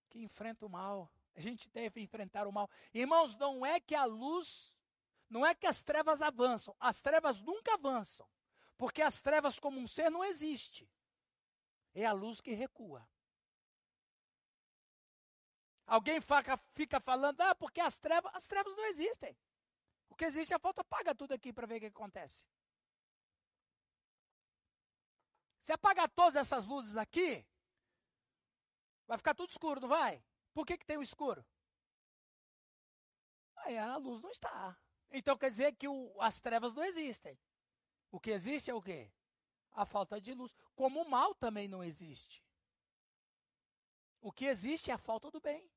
[0.08, 1.10] que enfrenta o mal.
[1.34, 2.70] A gente deve enfrentar o mal.
[2.94, 4.72] Irmãos, não é que a luz,
[5.28, 6.74] não é que as trevas avançam.
[6.78, 8.26] As trevas nunca avançam.
[8.78, 10.88] Porque as trevas como um ser não existe.
[11.94, 13.06] É a luz que recua.
[15.86, 19.36] Alguém fica, fica falando, ah, porque as trevas, as trevas não existem.
[20.08, 22.40] O que existe é a falta, apaga tudo aqui para ver o que acontece.
[25.66, 27.44] Se apagar todas essas luzes aqui,
[29.04, 30.24] vai ficar tudo escuro, não vai?
[30.54, 31.44] Por que, que tem o escuro?
[33.56, 34.78] Aí a luz não está.
[35.10, 37.36] Então quer dizer que o, as trevas não existem.
[38.12, 39.10] O que existe é o quê?
[39.72, 40.54] A falta de luz.
[40.76, 42.40] Como o mal também não existe.
[44.20, 45.68] O que existe é a falta do bem.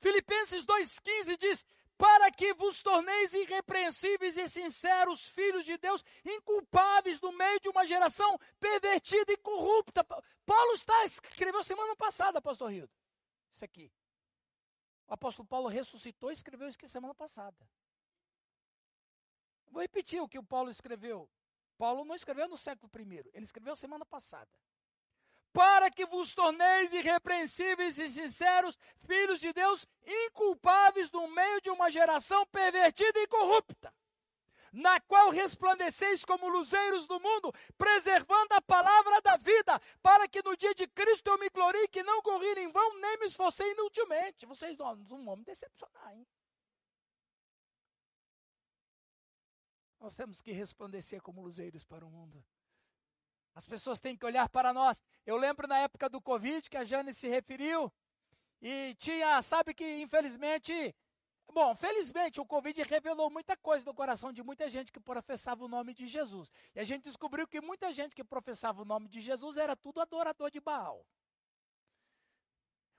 [0.00, 1.64] Filipenses 2,15 diz:
[1.98, 7.84] para que vos torneis irrepreensíveis e sinceros, filhos de Deus, inculpáveis no meio de uma
[7.84, 10.04] geração pervertida e corrupta.
[10.46, 12.88] Paulo está, escreveu semana passada, pastor Rio.
[13.52, 13.92] Isso aqui.
[15.08, 17.68] O apóstolo Paulo ressuscitou e escreveu isso aqui semana passada.
[19.66, 21.28] Vou repetir o que o Paulo escreveu.
[21.76, 24.48] Paulo não escreveu no século I, ele escreveu semana passada
[25.52, 31.90] para que vos torneis irrepreensíveis e sinceros, filhos de Deus, inculpáveis no meio de uma
[31.90, 33.92] geração pervertida e corrupta,
[34.72, 40.56] na qual resplandeceis como luzeiros do mundo, preservando a palavra da vida, para que no
[40.56, 44.46] dia de Cristo eu me glorie, que não corri em vão, nem me esforcei inutilmente.
[44.46, 46.26] Vocês não, não vão me decepcionar, hein?
[50.00, 52.44] Nós temos que resplandecer como luzeiros para o mundo.
[53.54, 55.02] As pessoas têm que olhar para nós.
[55.26, 57.92] Eu lembro na época do Covid que a Jane se referiu
[58.60, 60.94] e tinha, sabe que infelizmente,
[61.52, 65.68] bom, felizmente o Covid revelou muita coisa no coração de muita gente que professava o
[65.68, 66.52] nome de Jesus.
[66.74, 70.00] E a gente descobriu que muita gente que professava o nome de Jesus era tudo
[70.00, 71.04] adorador de Baal.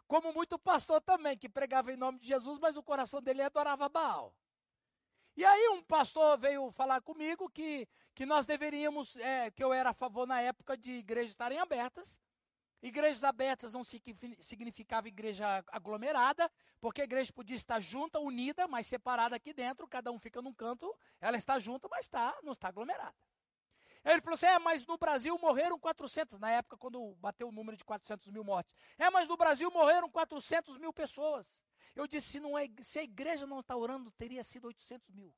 [0.08, 3.88] Como muito pastor também, que pregava em nome de Jesus, mas o coração dele adorava
[3.88, 4.34] Baal.
[5.38, 7.88] E aí um pastor veio falar comigo que
[8.20, 12.20] que nós deveríamos, é, que eu era a favor na época de igrejas estarem abertas.
[12.82, 16.52] Igrejas abertas não significava igreja aglomerada,
[16.82, 20.54] porque a igreja podia estar junta, unida, mas separada aqui dentro, cada um fica num
[20.54, 23.16] canto, ela está junta, mas está, não está aglomerada.
[24.04, 27.78] Ele falou assim: é, mas no Brasil morreram 400, na época quando bateu o número
[27.78, 28.76] de 400 mil mortes.
[28.98, 31.58] É, mas no Brasil morreram 400 mil pessoas.
[31.96, 35.34] Eu disse: se, não é, se a igreja não está orando, teria sido 800 mil.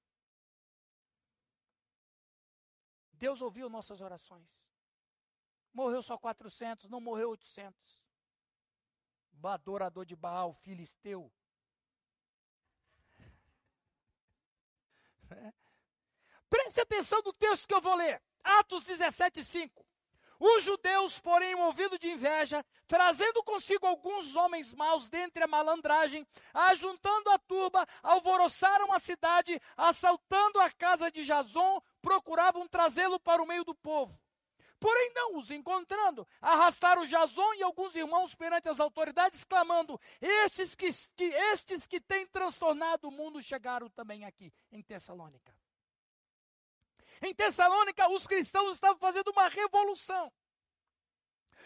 [3.21, 4.49] Deus ouviu nossas orações.
[5.71, 8.01] Morreu só 400, não morreu 800.
[9.43, 11.31] Adorador de Baal, filisteu.
[15.29, 15.53] É.
[16.49, 18.19] Preste atenção no texto que eu vou ler.
[18.43, 19.85] Atos 17, 5.
[20.39, 27.29] Os judeus, porém, movidos de inveja, trazendo consigo alguns homens maus dentre a malandragem, ajuntando
[27.29, 33.63] a turba, alvoroçaram a cidade, assaltando a casa de Jason, procuravam trazê-lo para o meio
[33.63, 34.19] do povo.
[34.81, 40.89] Porém, não os encontrando, arrastaram Jason e alguns irmãos perante as autoridades, clamando: Estes que,
[41.15, 45.55] que, estes que têm transtornado o mundo chegaram também aqui, em Tessalônica.
[47.21, 50.33] Em Tessalônica, os cristãos estavam fazendo uma revolução.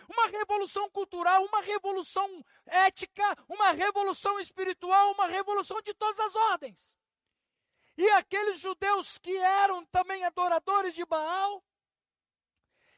[0.09, 6.97] Uma revolução cultural, uma revolução ética, uma revolução espiritual, uma revolução de todas as ordens.
[7.97, 11.63] E aqueles judeus que eram também adoradores de Baal,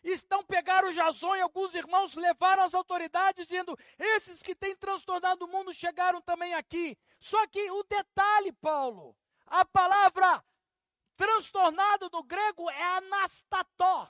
[0.03, 5.47] estão pegaram Jason e alguns irmãos levaram as autoridades dizendo: "Esses que têm transtornado o
[5.47, 6.97] mundo chegaram também aqui".
[7.19, 10.43] Só que o detalhe, Paulo, a palavra
[11.15, 14.09] transtornado no grego é anastató.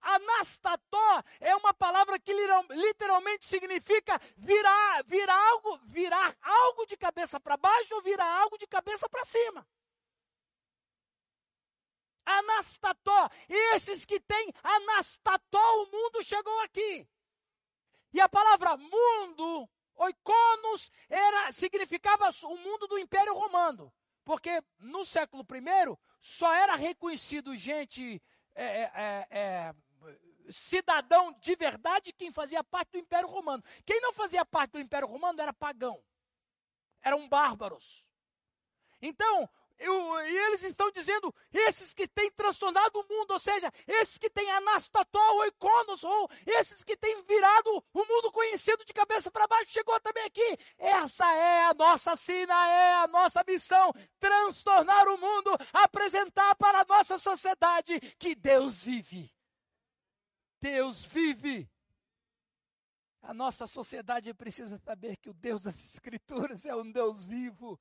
[0.00, 2.32] Anastató é uma palavra que
[2.70, 8.66] literalmente significa virar, virar algo, virar algo de cabeça para baixo ou virar algo de
[8.66, 9.64] cabeça para cima.
[12.24, 17.06] Anastató, esses que têm anastató, o mundo chegou aqui.
[18.12, 23.92] E a palavra mundo, oikonos, era significava o mundo do Império Romano.
[24.24, 28.22] Porque no século I só era reconhecido gente,
[28.54, 29.74] é, é, é, é,
[30.50, 33.64] cidadão de verdade quem fazia parte do Império Romano.
[33.84, 36.02] Quem não fazia parte do Império Romano era pagão.
[37.02, 38.04] Eram bárbaros.
[39.00, 39.48] Então,
[39.84, 44.50] e eles estão dizendo, esses que têm transtornado o mundo, ou seja, esses que têm
[44.50, 49.70] anastatol ou iconos, ou esses que têm virado o mundo conhecido de cabeça para baixo,
[49.70, 50.58] chegou também aqui.
[50.78, 56.84] Essa é a nossa sina, é a nossa missão, transtornar o mundo, apresentar para a
[56.84, 59.32] nossa sociedade que Deus vive.
[60.60, 61.68] Deus vive.
[63.22, 67.78] A nossa sociedade precisa saber que o Deus das Escrituras é um Deus vivo.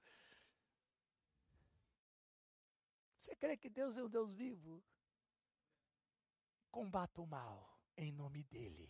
[3.42, 4.84] Crê que Deus é um Deus vivo?
[6.70, 7.68] Combata o mal
[7.98, 8.88] em nome dele.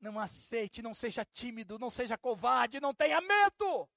[0.00, 3.88] Não aceite, não seja tímido, não seja covarde, não tenha medo.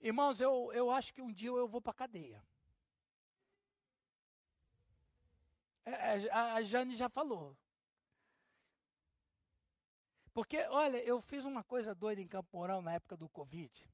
[0.00, 2.44] Irmãos, eu, eu acho que um dia eu vou para a cadeia.
[5.86, 7.56] É, é, a Jane já falou.
[10.34, 13.88] Porque, olha, eu fiz uma coisa doida em Campo Mourão na época do Covid.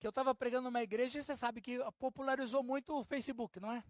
[0.00, 3.70] Que eu estava pregando numa igreja e você sabe que popularizou muito o Facebook, não
[3.70, 3.84] é?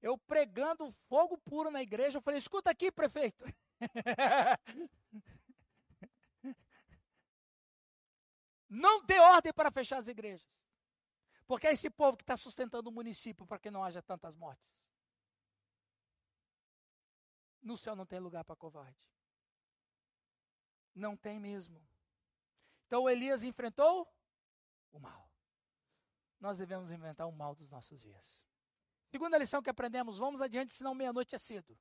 [0.00, 3.44] Eu pregando fogo puro na igreja, eu falei: escuta aqui, prefeito.
[8.68, 10.48] não dê ordem para fechar as igrejas.
[11.46, 14.72] Porque é esse povo que está sustentando o município para que não haja tantas mortes.
[17.60, 18.96] No céu não tem lugar para covarde.
[20.94, 21.82] Não tem mesmo.
[22.86, 24.08] Então Elias enfrentou
[24.92, 25.23] o mal.
[26.44, 28.44] Nós devemos inventar o mal dos nossos dias.
[29.06, 31.74] Segunda lição que aprendemos, vamos adiante, senão meia-noite é cedo.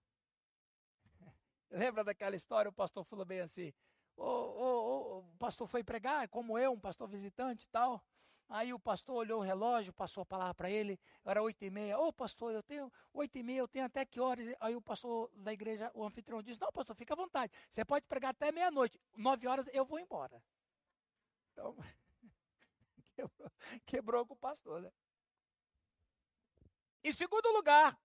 [1.70, 2.70] Lembra daquela história?
[2.70, 3.74] O pastor falou bem assim:
[4.16, 8.02] o, o, o pastor foi pregar, como eu, um pastor visitante e tal.
[8.48, 12.00] Aí o pastor olhou o relógio, passou a palavra para ele, era oito e meia.
[12.00, 14.56] Ô pastor, eu tenho oito e meia, eu tenho até que horas?
[14.62, 18.06] Aí o pastor da igreja, o anfitrião disse, não pastor, fica à vontade, você pode
[18.06, 20.42] pregar até meia-noite, nove horas eu vou embora.
[21.52, 21.76] Então,
[23.14, 23.52] quebrou,
[23.86, 24.92] quebrou com o pastor, né?
[27.04, 28.00] Em segundo lugar,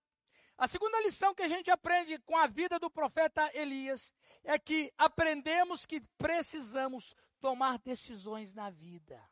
[0.57, 4.93] a segunda lição que a gente aprende com a vida do profeta Elias é que
[4.99, 9.23] aprendemos que precisamos tomar decisões na vida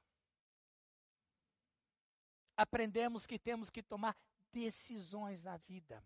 [2.56, 4.16] aprendemos que temos que tomar
[4.52, 6.02] decisões na vida.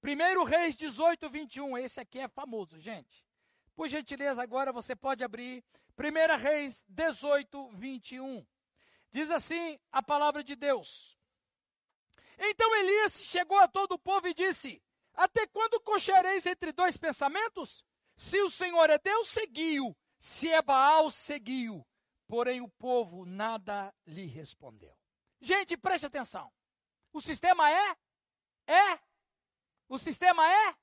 [0.00, 3.24] Primeiro Reis 18, 21, esse aqui é famoso, gente.
[3.76, 5.64] Por gentileza, agora você pode abrir.
[5.94, 8.44] Primeira Reis 18, 21.
[9.12, 11.18] Diz assim a palavra de Deus.
[12.38, 14.82] Então Elias chegou a todo o povo e disse:
[15.14, 17.84] Até quando cochereis entre dois pensamentos?
[18.16, 19.96] Se o Senhor é Deus, seguiu.
[20.18, 21.86] Se é Baal, seguiu.
[22.26, 24.96] Porém o povo nada lhe respondeu.
[25.40, 26.50] Gente, preste atenção.
[27.12, 27.96] O sistema é?
[28.66, 28.98] É?
[29.88, 30.74] O sistema é?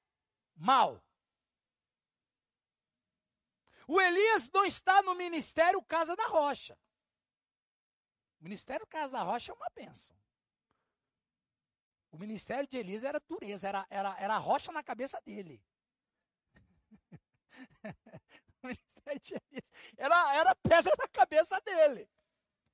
[0.55, 1.03] Mal.
[3.88, 6.77] O Elias não está no ministério Casa da Rocha.
[8.39, 10.15] O ministério Casa da Rocha é uma bênção.
[12.11, 15.61] O ministério de Elias era dureza, era, era, era rocha na cabeça dele.
[18.63, 22.09] o ministério de Elias era, era pedra na cabeça dele.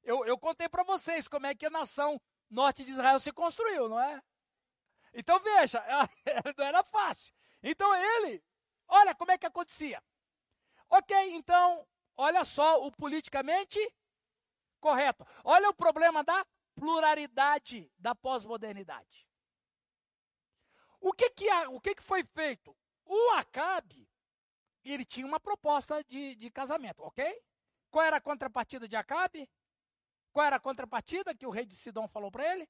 [0.03, 3.89] Eu, eu contei para vocês como é que a nação norte de Israel se construiu,
[3.89, 4.21] não é?
[5.13, 5.83] Então veja,
[6.57, 7.33] não era fácil.
[7.61, 8.43] Então ele,
[8.87, 10.01] olha como é que acontecia.
[10.89, 11.85] Ok, então,
[12.15, 13.79] olha só o politicamente
[14.85, 15.25] correto.
[15.43, 19.27] Olha o problema da pluralidade da pós-modernidade.
[21.01, 22.77] O que que, o que que foi feito?
[23.03, 24.07] O Acabe,
[24.83, 27.41] ele tinha uma proposta de, de casamento, ok?
[27.89, 29.49] Qual era a contrapartida de Acabe?
[30.31, 32.69] Qual era a contrapartida que o rei de Sidom falou para ele?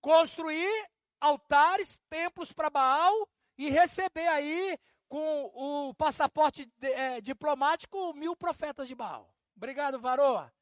[0.00, 0.88] Construir
[1.20, 8.86] altares, templos para Baal e receber aí com o passaporte de, é, diplomático mil profetas
[8.86, 9.33] de Baal.
[9.56, 10.52] Obrigado, varoa.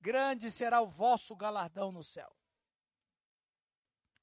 [0.00, 2.34] Grande será o vosso galardão no céu.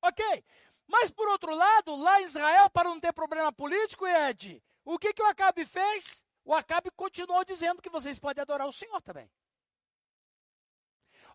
[0.02, 0.44] Ok.
[0.88, 5.14] Mas por outro lado, lá em Israel, para não ter problema político, Ed, o que,
[5.14, 6.24] que o Acabe fez?
[6.44, 9.30] O Acabe continuou dizendo que vocês podem adorar o Senhor também.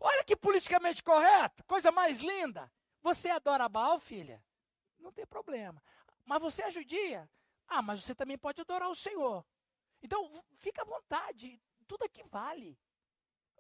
[0.01, 2.72] Olha que politicamente correto, coisa mais linda.
[3.03, 4.43] Você adora Baal, filha?
[4.99, 5.82] Não tem problema.
[6.24, 7.28] Mas você é judia?
[7.66, 9.45] Ah, mas você também pode adorar o Senhor.
[10.03, 11.61] Então, fica à vontade,
[11.91, 12.78] tudo aqui vale.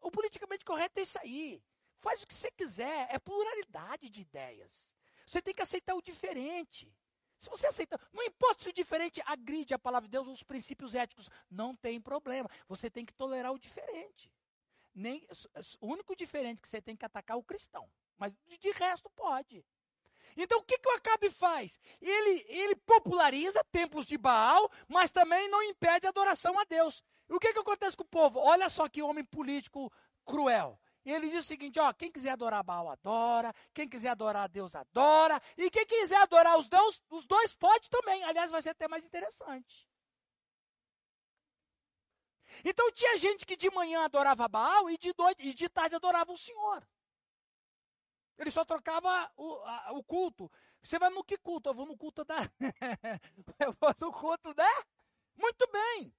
[0.00, 1.60] O politicamente correto é isso aí.
[1.98, 4.96] Faz o que você quiser, é pluralidade de ideias.
[5.26, 6.94] Você tem que aceitar o diferente.
[7.40, 10.44] Se você aceita, não importa se o diferente agride a palavra de Deus ou os
[10.44, 12.48] princípios éticos, não tem problema.
[12.68, 14.32] Você tem que tolerar o diferente.
[14.94, 15.26] Nem,
[15.80, 17.90] o único diferente que você tem que atacar é o cristão.
[18.16, 19.66] Mas de resto pode.
[20.36, 21.80] Então o que, que o Acabe faz?
[22.00, 27.02] Ele, ele populariza templos de Baal, mas também não impede a adoração a Deus.
[27.30, 28.40] E o que, que acontece com o povo?
[28.40, 29.90] Olha só que homem político
[30.24, 30.76] cruel.
[31.04, 33.54] Ele diz o seguinte: ó, quem quiser adorar Baal, adora.
[33.72, 35.40] Quem quiser adorar a Deus, adora.
[35.56, 38.24] E quem quiser adorar os deuses, os dois pode também.
[38.24, 39.88] Aliás, vai ser até mais interessante.
[42.64, 46.32] Então tinha gente que de manhã adorava Baal e de, noite, e de tarde adorava
[46.32, 46.86] o Senhor.
[48.36, 50.50] Ele só trocava o, a, o culto.
[50.82, 51.70] Você vai no que culto?
[51.70, 52.38] Eu vou no culto da.
[53.60, 54.84] eu vou no culto da.
[55.36, 56.12] Muito bem.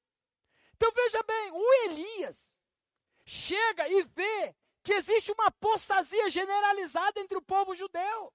[0.82, 2.60] Então veja bem, o Elias
[3.24, 8.34] chega e vê que existe uma apostasia generalizada entre o povo judeu.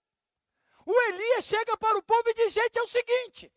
[0.86, 3.52] O Elias chega para o povo e diz: gente, é o seguinte.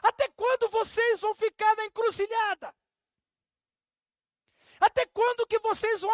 [0.00, 2.72] Até quando vocês vão ficar na encruzilhada?
[4.78, 6.12] Até quando que vocês vão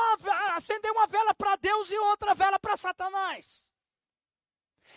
[0.54, 3.65] acender uma vela para Deus e outra vela para Satanás?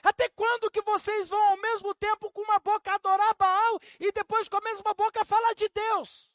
[0.04, 4.47] Até quando que vocês vão ao mesmo tempo com uma boca adorar Baal e depois
[4.47, 6.32] com a mesma boca falar de Deus?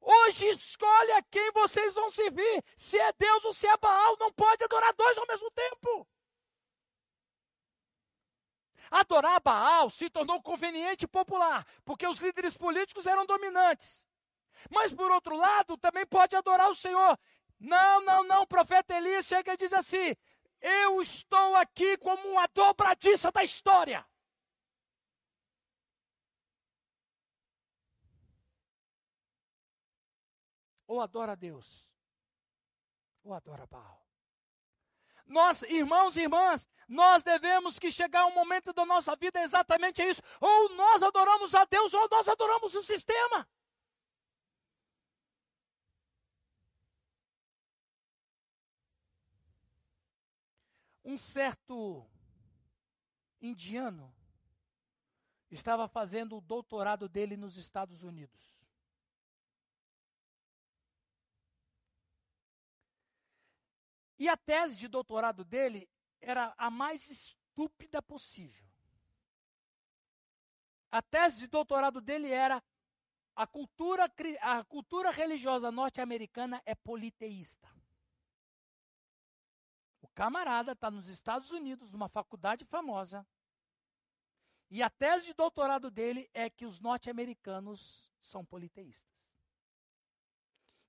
[0.00, 4.32] Hoje escolhe a quem vocês vão servir, se é Deus ou se é Baal, não
[4.32, 6.06] pode adorar dois ao mesmo tempo.
[8.90, 14.06] Adorar Baal se tornou conveniente e popular, porque os líderes políticos eram dominantes.
[14.70, 17.18] Mas por outro lado, também pode adorar o Senhor.
[17.58, 20.14] Não, não, não, o profeta Elias chega e diz assim:
[20.66, 24.02] Eu estou aqui como uma dobradiça da história.
[30.86, 31.92] Ou adora a Deus,
[33.22, 34.06] ou adora Baal.
[35.26, 40.22] Nós, irmãos e irmãs, nós devemos que chegar um momento da nossa vida exatamente isso.
[40.40, 43.46] Ou nós adoramos a Deus, ou nós adoramos o sistema.
[51.04, 52.08] Um certo
[53.40, 54.14] indiano
[55.50, 58.54] estava fazendo o doutorado dele nos Estados Unidos.
[64.18, 65.88] E a tese de doutorado dele
[66.20, 68.64] era a mais estúpida possível.
[70.90, 72.62] A tese de doutorado dele era
[73.36, 77.68] a cultura, a cultura religiosa norte-americana é politeísta.
[80.14, 83.26] Camarada está nos Estados Unidos, numa faculdade famosa,
[84.70, 89.32] e a tese de doutorado dele é que os norte-americanos são politeístas.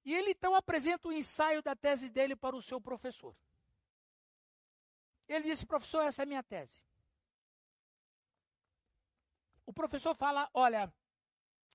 [0.03, 3.36] E ele então apresenta o ensaio da tese dele para o seu professor.
[5.28, 6.80] Ele disse, professor, essa é a minha tese.
[9.65, 10.93] O professor fala: olha,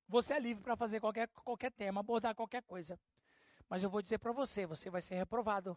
[0.07, 2.99] você é livre para fazer qualquer, qualquer tema, abordar qualquer coisa.
[3.69, 5.77] Mas eu vou dizer para você, você vai ser reprovado.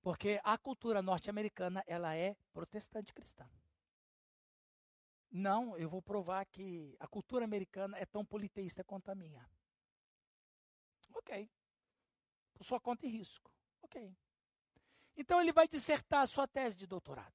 [0.00, 3.48] Porque a cultura norte-americana, ela é protestante cristã.
[5.30, 9.46] Não, eu vou provar que a cultura americana é tão politeísta quanto a minha.
[11.14, 11.50] Ok
[12.58, 13.50] por sua conta e risco.
[13.82, 14.12] Ok.
[15.16, 17.32] Então ele vai dissertar a sua tese de doutorado.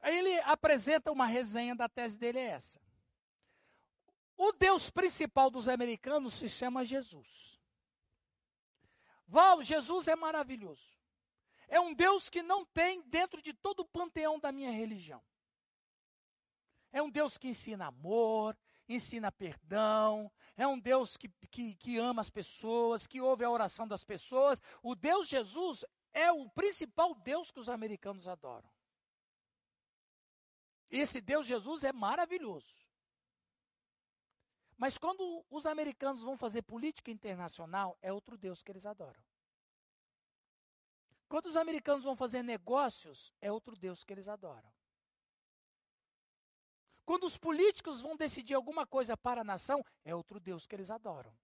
[0.00, 2.78] Aí ele apresenta uma resenha da tese dele é essa.
[4.36, 7.58] O Deus principal dos americanos se chama Jesus.
[9.26, 10.93] Val, Jesus é maravilhoso.
[11.68, 15.22] É um Deus que não tem dentro de todo o panteão da minha religião.
[16.92, 18.56] É um Deus que ensina amor,
[18.88, 23.88] ensina perdão, é um Deus que, que, que ama as pessoas, que ouve a oração
[23.88, 24.60] das pessoas.
[24.82, 28.70] O Deus Jesus é o principal Deus que os americanos adoram.
[30.88, 32.72] Esse Deus Jesus é maravilhoso.
[34.76, 39.20] Mas quando os americanos vão fazer política internacional, é outro Deus que eles adoram.
[41.34, 44.72] Quando os americanos vão fazer negócios, é outro Deus que eles adoram.
[47.04, 50.92] Quando os políticos vão decidir alguma coisa para a nação, é outro Deus que eles
[50.92, 51.36] adoram.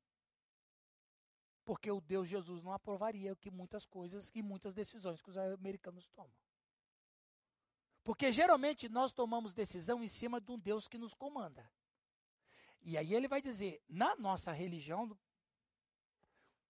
[1.65, 6.09] Porque o Deus Jesus não aprovaria que muitas coisas e muitas decisões que os americanos
[6.11, 6.31] tomam.
[8.05, 11.69] Porque geralmente nós tomamos decisão em cima de um Deus que nos comanda.
[12.81, 15.19] E aí ele vai dizer, na nossa religião,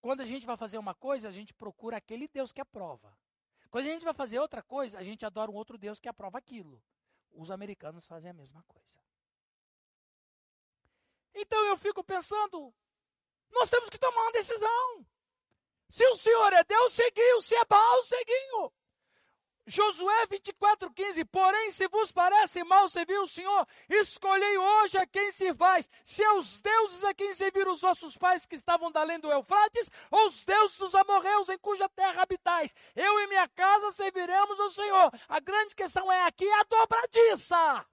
[0.01, 3.17] quando a gente vai fazer uma coisa, a gente procura aquele Deus que aprova.
[3.71, 6.39] Quando a gente vai fazer outra coisa, a gente adora um outro Deus que aprova
[6.39, 6.83] aquilo.
[7.33, 8.99] Os americanos fazem a mesma coisa.
[11.35, 12.75] Então eu fico pensando,
[13.51, 15.07] nós temos que tomar uma decisão.
[15.89, 17.43] Se o Senhor é Deus, seguiu.
[17.43, 18.73] Se é Baal, seguiu.
[19.71, 25.89] Josué 24,15, porém, se vos parece mal servir o Senhor, escolhei hoje a quem servais,
[26.03, 29.31] se é os deuses a quem serviram os vossos pais que estavam da além do
[29.31, 32.75] Eufrates, ou os deuses dos amorreus em cuja terra habitais.
[32.97, 35.13] Eu e minha casa serviremos ao Senhor.
[35.29, 37.87] A grande questão é aqui a dobradiça.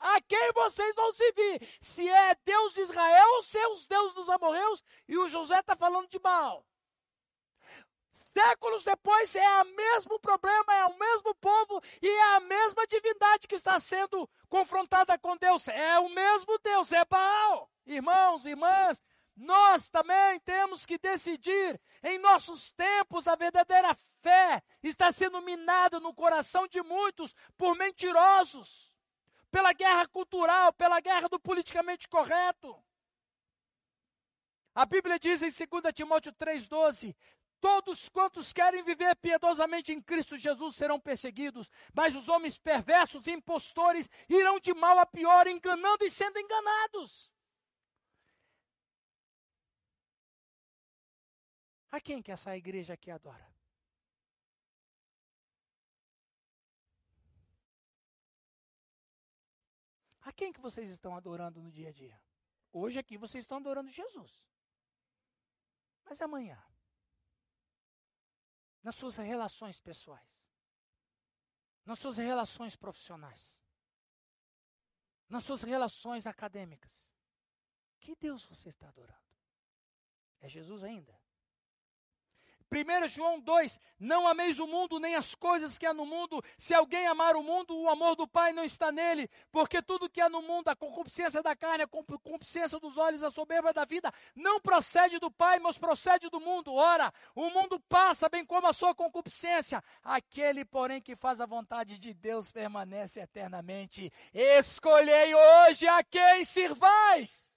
[0.00, 1.68] A quem vocês vão servir?
[1.78, 5.58] Se é Deus de Israel ou se é os deuses dos amorreus, e o José
[5.58, 6.64] está falando de Baal.
[8.18, 13.46] Séculos depois é o mesmo problema, é o mesmo povo e é a mesma divindade
[13.46, 15.68] que está sendo confrontada com Deus.
[15.68, 17.70] É o mesmo Deus, é Baal.
[17.86, 19.02] Irmãos, irmãs,
[19.36, 21.80] nós também temos que decidir.
[22.02, 28.92] Em nossos tempos, a verdadeira fé está sendo minada no coração de muitos por mentirosos,
[29.48, 32.76] pela guerra cultural, pela guerra do politicamente correto.
[34.74, 37.16] A Bíblia diz em 2 Timóteo 3,12:
[37.60, 43.32] Todos quantos querem viver piedosamente em Cristo Jesus serão perseguidos, mas os homens perversos e
[43.32, 47.32] impostores irão de mal a pior, enganando e sendo enganados.
[51.90, 53.48] A quem que essa igreja aqui adora?
[60.20, 62.20] A quem que vocês estão adorando no dia a dia?
[62.70, 64.46] Hoje aqui vocês estão adorando Jesus.
[66.04, 66.62] Mas amanhã?
[68.82, 70.46] Nas suas relações pessoais,
[71.84, 73.56] nas suas relações profissionais,
[75.28, 77.06] nas suas relações acadêmicas.
[78.00, 79.28] Que Deus você está adorando?
[80.40, 81.18] É Jesus ainda?
[82.70, 86.42] 1 João 2: Não ameis o mundo nem as coisas que há no mundo.
[86.56, 89.28] Se alguém amar o mundo, o amor do Pai não está nele.
[89.50, 93.30] Porque tudo que há no mundo, a concupiscência da carne, a concupiscência dos olhos, a
[93.30, 96.74] soberba da vida, não procede do Pai, mas procede do mundo.
[96.74, 99.82] Ora, o mundo passa, bem como a sua concupiscência.
[100.02, 104.12] Aquele, porém, que faz a vontade de Deus permanece eternamente.
[104.34, 107.56] Escolhei hoje a quem sirvais.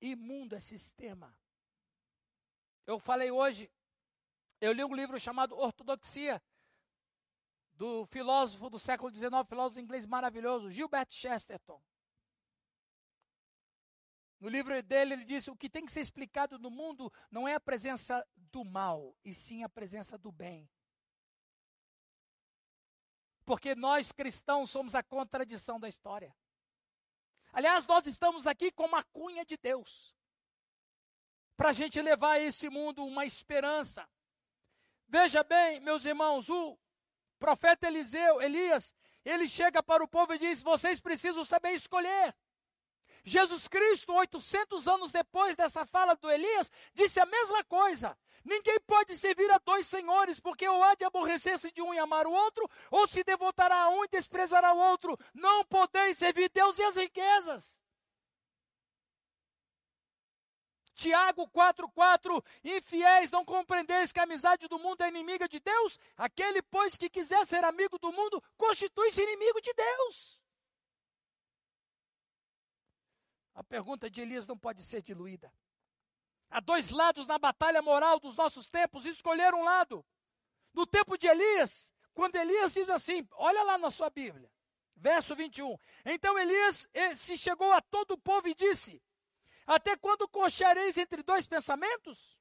[0.00, 1.34] Imundo é sistema
[2.88, 3.70] eu falei hoje,
[4.62, 6.42] eu li um livro chamado Ortodoxia,
[7.74, 11.80] do filósofo do século XIX, filósofo inglês maravilhoso, Gilbert Chesterton.
[14.40, 17.54] No livro dele, ele disse: o que tem que ser explicado no mundo não é
[17.54, 20.66] a presença do mal, e sim a presença do bem.
[23.44, 26.34] Porque nós cristãos somos a contradição da história.
[27.52, 30.17] Aliás, nós estamos aqui como a cunha de Deus
[31.58, 34.08] para a gente levar a esse mundo uma esperança.
[35.08, 36.78] Veja bem, meus irmãos, o
[37.36, 38.94] profeta Eliseu, Elias,
[39.24, 42.32] ele chega para o povo e diz: vocês precisam saber escolher.
[43.24, 48.16] Jesus Cristo, 800 anos depois dessa fala do Elias, disse a mesma coisa.
[48.44, 52.24] Ninguém pode servir a dois senhores, porque ou há de aborrecer-se de um e amar
[52.24, 55.18] o outro, ou se devotará a um e desprezará o outro.
[55.34, 57.80] Não podeis servir Deus e as riquezas.
[60.98, 65.96] Tiago 4,4: Infiéis, não compreendeis que a amizade do mundo é inimiga de Deus?
[66.16, 70.42] Aquele, pois, que quiser ser amigo do mundo, constitui-se inimigo de Deus.
[73.54, 75.52] A pergunta de Elias não pode ser diluída.
[76.50, 80.04] Há dois lados na batalha moral dos nossos tempos, escolher um lado.
[80.74, 84.50] No tempo de Elias, quando Elias diz assim, olha lá na sua Bíblia,
[84.96, 85.78] verso 21.
[86.04, 89.00] Então Elias eh, se chegou a todo o povo e disse:
[89.68, 92.38] até quando cocheareis entre dois pensamentos?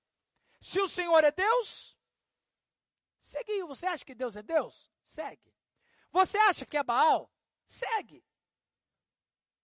[0.61, 1.99] Se o Senhor é Deus,
[3.19, 3.61] segue.
[3.63, 4.89] Você acha que Deus é Deus?
[5.03, 5.53] Segue.
[6.09, 7.29] Você acha que é Baal?
[7.67, 8.23] Segue.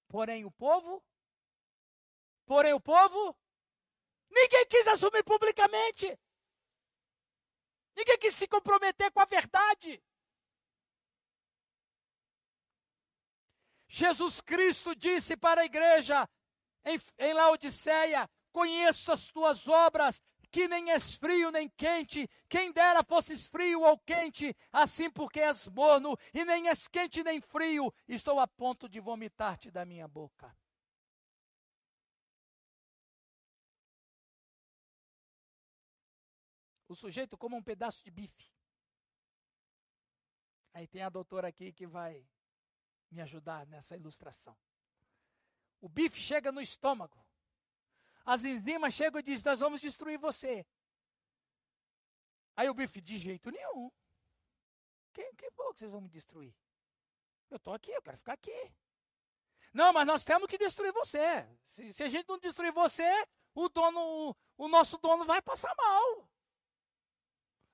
[0.09, 1.01] Porém o povo,
[2.45, 3.33] porém o povo,
[4.29, 6.19] ninguém quis assumir publicamente.
[7.95, 10.03] Ninguém quis se comprometer com a verdade.
[13.87, 16.27] Jesus Cristo disse para a igreja:
[16.85, 20.21] em, em Laodiceia, conheço as tuas obras,
[20.51, 25.67] que nem és frio nem quente, quem dera fosses frio ou quente, assim porque és
[25.67, 30.55] morno, e nem és quente nem frio, estou a ponto de vomitar-te da minha boca.
[36.87, 38.51] O sujeito como um pedaço de bife.
[40.75, 42.23] Aí tem a doutora aqui que vai
[43.09, 44.55] me ajudar nessa ilustração.
[45.83, 47.21] O bife chega no estômago.
[48.25, 50.65] As enzimas chegam e dizem: Nós vamos destruir você.
[52.55, 53.91] Aí o bife, de jeito nenhum.
[55.11, 56.55] Quem, quem que vocês vão me destruir?
[57.49, 58.71] Eu estou aqui, eu quero ficar aqui.
[59.73, 61.45] Não, mas nós temos que destruir você.
[61.65, 66.29] Se, se a gente não destruir você, o dono, o nosso dono vai passar mal.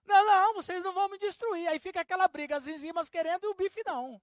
[0.03, 1.67] Não, não, vocês não vão me destruir.
[1.67, 4.19] Aí fica aquela briga, as enzimas querendo e o bife não.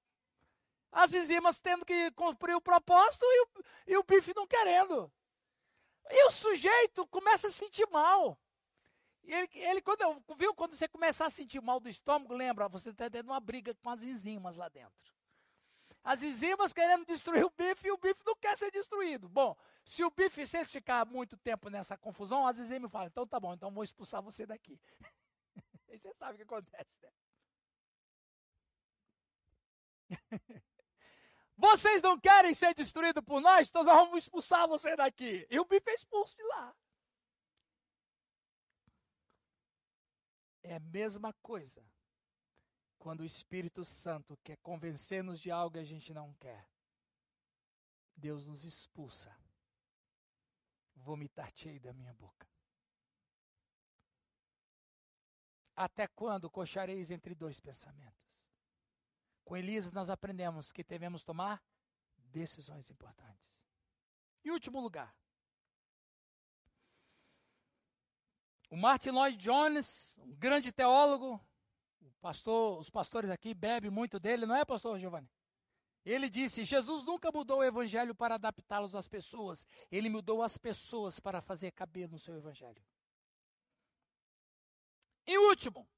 [0.92, 3.48] As enzimas tendo que cumprir o propósito e o,
[3.88, 5.12] e o bife não querendo.
[6.10, 8.38] E o sujeito começa a sentir mal.
[9.24, 13.10] Ele, ele quando, viu, quando você começar a sentir mal do estômago, lembra, você está
[13.10, 15.14] tendo uma briga com as enzimas lá dentro.
[16.04, 19.28] As enzimas querendo destruir o bife e o bife não quer ser destruído.
[19.28, 23.40] Bom, se o bife, se ficar muito tempo nessa confusão, as enzimas falam, então tá
[23.40, 24.80] bom, então vou expulsar você daqui.
[25.88, 27.10] e você sabe o que acontece, né?
[31.56, 35.46] Vocês não querem ser destruídos por nós, então nós vamos expulsar você daqui.
[35.50, 36.76] E o bife é expulso de lá.
[40.62, 41.82] É a mesma coisa
[42.98, 46.68] quando o Espírito Santo quer convencer-nos de algo que a gente não quer.
[48.14, 49.34] Deus nos expulsa.
[50.94, 52.46] Vomitar-te da minha boca.
[55.74, 58.25] Até quando coxareis entre dois pensamentos?
[59.46, 61.62] Com Elias nós aprendemos que devemos tomar
[62.32, 63.48] decisões importantes.
[64.44, 65.16] Em último lugar,
[68.68, 71.40] o Martin Lloyd Jones, um grande teólogo,
[72.20, 75.30] pastor, os pastores aqui bebem muito dele, não é, pastor Giovanni?
[76.04, 81.20] Ele disse: Jesus nunca mudou o evangelho para adaptá-los às pessoas, ele mudou as pessoas
[81.20, 82.84] para fazer caber no seu evangelho.
[85.24, 85.88] E último,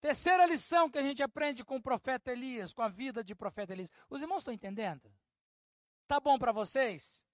[0.00, 3.72] terceira lição que a gente aprende com o profeta Elias, com a vida de profeta
[3.72, 3.90] Elias.
[4.08, 5.12] Os irmãos estão entendendo?
[6.06, 7.24] Tá bom para vocês?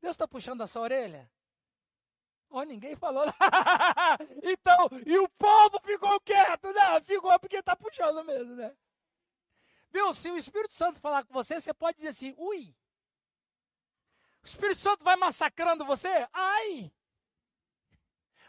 [0.00, 1.30] Deus está puxando a sua orelha?
[2.50, 3.24] Oh, ninguém falou.
[4.42, 7.00] então, e o povo ficou quieto, né?
[7.02, 8.76] Ficou porque está puxando mesmo, né?
[9.90, 10.12] Viu?
[10.12, 12.74] Se o Espírito Santo falar com você, você pode dizer assim: ui.
[14.42, 16.28] O Espírito Santo vai massacrando você?
[16.32, 16.92] Ai!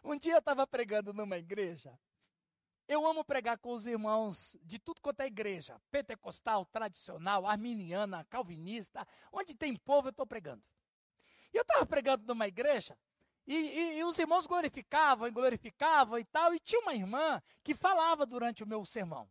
[0.04, 1.98] Um dia eu estava pregando numa igreja.
[2.88, 9.06] Eu amo pregar com os irmãos de tudo quanto é igreja: pentecostal, tradicional, arminiana, calvinista.
[9.32, 10.64] Onde tem povo, eu estou pregando.
[11.54, 12.98] E eu estava pregando numa igreja
[13.48, 16.54] e, e, e, os irmãos glorificavam, glorificavam e tal.
[16.54, 19.30] E tinha uma irmã que falava durante o meu sermão: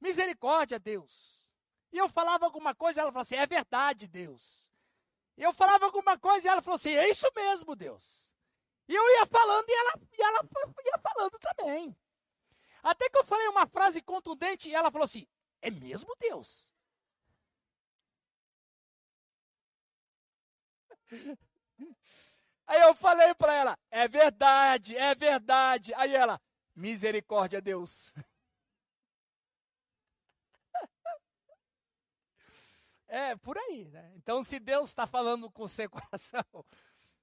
[0.00, 1.44] Misericórdia, Deus.
[1.92, 4.70] E eu falava alguma coisa, ela falou assim: É verdade, Deus.
[5.36, 8.32] E eu falava alguma coisa e ela falou assim: É isso mesmo, Deus.
[8.86, 10.40] E eu ia falando e ela, e ela
[10.86, 11.96] ia falando também.
[12.82, 15.26] Até que eu falei uma frase contundente e ela falou assim:
[15.60, 16.70] É mesmo, Deus?
[22.66, 25.94] Aí eu falei para ela: é verdade, é verdade.
[25.94, 26.40] Aí ela:
[26.74, 28.12] misericórdia, Deus.
[33.10, 34.12] É, por aí, né?
[34.16, 36.44] Então, se Deus está falando com o seu coração.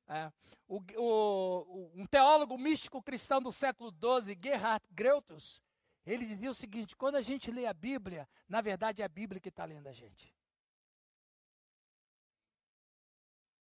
[0.08, 0.32] É,
[0.68, 5.64] o, o, um teólogo místico cristão do século XII, Gerhard Greutus,
[6.06, 9.41] ele dizia o seguinte: quando a gente lê a Bíblia, na verdade é a Bíblia
[9.41, 10.34] que está lendo a gente.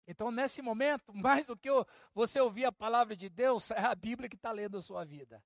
[0.06, 1.68] Então, nesse momento, mais do que
[2.14, 5.42] você ouvir a palavra de Deus, é a Bíblia que está lendo a sua vida.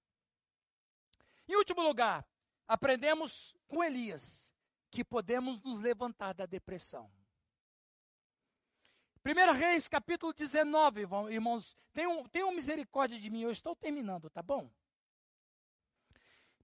[1.49, 2.27] Em último lugar,
[2.67, 4.55] aprendemos com Elias
[4.91, 7.11] que podemos nos levantar da depressão.
[9.27, 11.01] 1 Reis, capítulo 19,
[11.31, 14.71] irmãos, tenham, tenham misericórdia de mim, eu estou terminando, tá bom?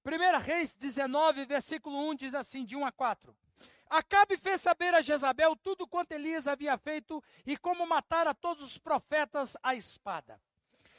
[0.04, 3.34] 1 Reis 19, versículo 1 diz assim, de 1 a 4.
[3.88, 8.62] Acabe fez saber a Jezabel tudo quanto Elias havia feito e como matar a todos
[8.62, 10.38] os profetas à espada.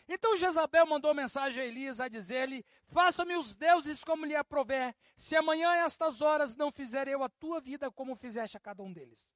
[0.09, 5.35] Então Jezabel mandou mensagem a Elias a dizer-lhe: Faça-me os deuses como lhe aprover, se
[5.35, 8.91] amanhã a estas horas não fizer eu a tua vida como fizeste a cada um
[8.91, 9.31] deles.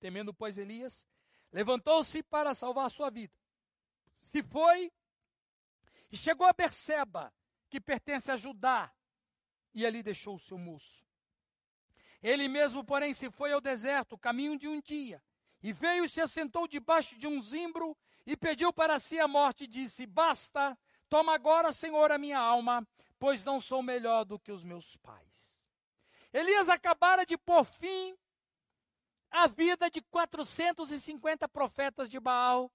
[0.00, 1.06] Temendo, pois, Elias,
[1.52, 3.34] levantou-se para salvar sua vida.
[4.20, 4.90] Se foi
[6.10, 7.32] e chegou a Berseba,
[7.68, 8.92] que pertence a Judá,
[9.72, 11.06] e ali deixou o seu moço.
[12.22, 15.22] Ele mesmo, porém, se foi ao deserto, caminho de um dia,
[15.62, 17.96] e veio e se assentou debaixo de um zimbro
[18.26, 20.76] e pediu para si a morte e disse: Basta,
[21.08, 22.86] toma agora, Senhor, a minha alma,
[23.18, 25.68] pois não sou melhor do que os meus pais.
[26.32, 28.16] Elias acabara de pôr fim
[29.30, 32.70] à vida de 450 profetas de Baal.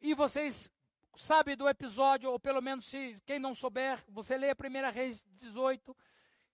[0.00, 0.72] E vocês
[1.16, 5.24] sabem do episódio, ou pelo menos se quem não souber, você lê a 1 Reis
[5.32, 5.96] 18,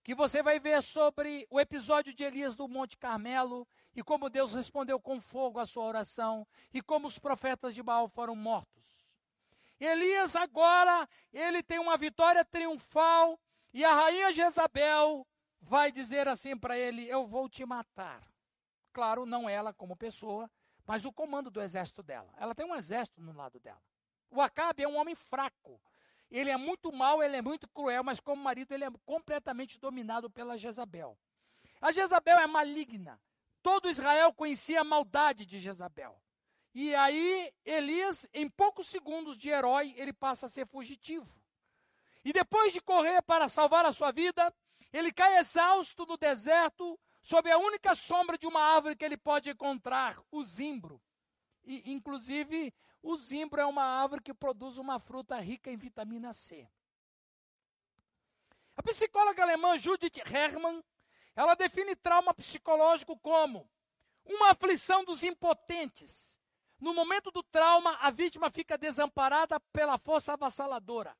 [0.03, 4.55] que você vai ver sobre o episódio de Elias do Monte Carmelo e como Deus
[4.55, 8.85] respondeu com fogo à sua oração e como os profetas de Baal foram mortos.
[9.81, 13.39] Elias agora, ele tem uma vitória triunfal
[13.73, 15.27] e a rainha Jezabel
[15.61, 18.34] vai dizer assim para ele: Eu vou te matar.
[18.95, 20.49] Claro, não ela como pessoa,
[20.87, 22.33] mas o comando do exército dela.
[22.39, 23.83] Ela tem um exército no lado dela.
[24.31, 25.81] O Acabe é um homem fraco.
[26.31, 30.31] ele é muito mau, ele é muito cruel, mas como marido ele é completamente dominado
[30.31, 31.19] pela Jezabel.
[31.81, 33.21] A Jezabel é maligna.
[33.63, 36.21] Todo Israel conhecia a maldade de Jezabel.
[36.73, 41.29] E aí, Elias, em poucos segundos de herói, ele passa a ser fugitivo.
[42.25, 44.55] E depois de correr para salvar a sua vida,
[44.93, 49.49] ele cai exausto no deserto, sob a única sombra de uma árvore que ele pode
[49.49, 51.01] encontrar, o zimbro.
[51.65, 52.73] E, inclusive,
[53.03, 56.69] o zimbro é uma árvore que produz uma fruta rica em vitamina C.
[58.77, 60.85] A psicóloga alemã Judith Hermann,
[61.35, 63.67] ela define trauma psicológico como
[64.27, 66.39] uma aflição dos impotentes.
[66.79, 71.17] No momento do trauma, a vítima fica desamparada pela força avassaladora.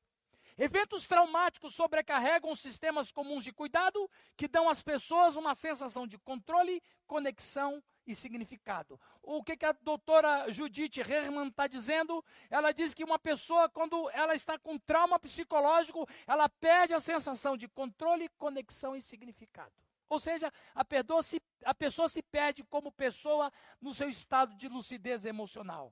[0.57, 6.81] Eventos traumáticos sobrecarregam sistemas comuns de cuidado que dão às pessoas uma sensação de controle,
[7.05, 8.99] conexão e significado.
[9.21, 12.23] O que, que a doutora Judith Herman está dizendo?
[12.49, 17.57] Ela diz que uma pessoa, quando ela está com trauma psicológico, ela perde a sensação
[17.57, 19.73] de controle, conexão e significado.
[20.07, 20.85] Ou seja, a,
[21.21, 23.51] se, a pessoa se perde como pessoa
[23.81, 25.91] no seu estado de lucidez emocional.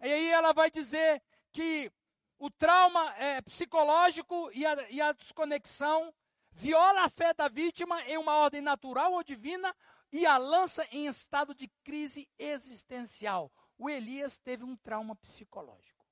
[0.00, 1.92] E aí ela vai dizer que
[2.40, 6.12] o trauma é, psicológico e a, e a desconexão
[6.52, 9.76] viola a fé da vítima em uma ordem natural ou divina
[10.10, 13.52] e a lança em estado de crise existencial.
[13.76, 16.04] O Elias teve um trauma psicológico.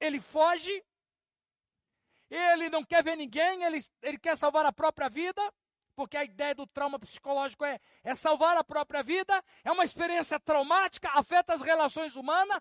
[0.00, 0.84] Ele foge,
[2.28, 5.40] ele não quer ver ninguém, ele, ele quer salvar a própria vida,
[5.94, 10.38] porque a ideia do trauma psicológico é, é salvar a própria vida, é uma experiência
[10.40, 12.60] traumática, afeta as relações humanas,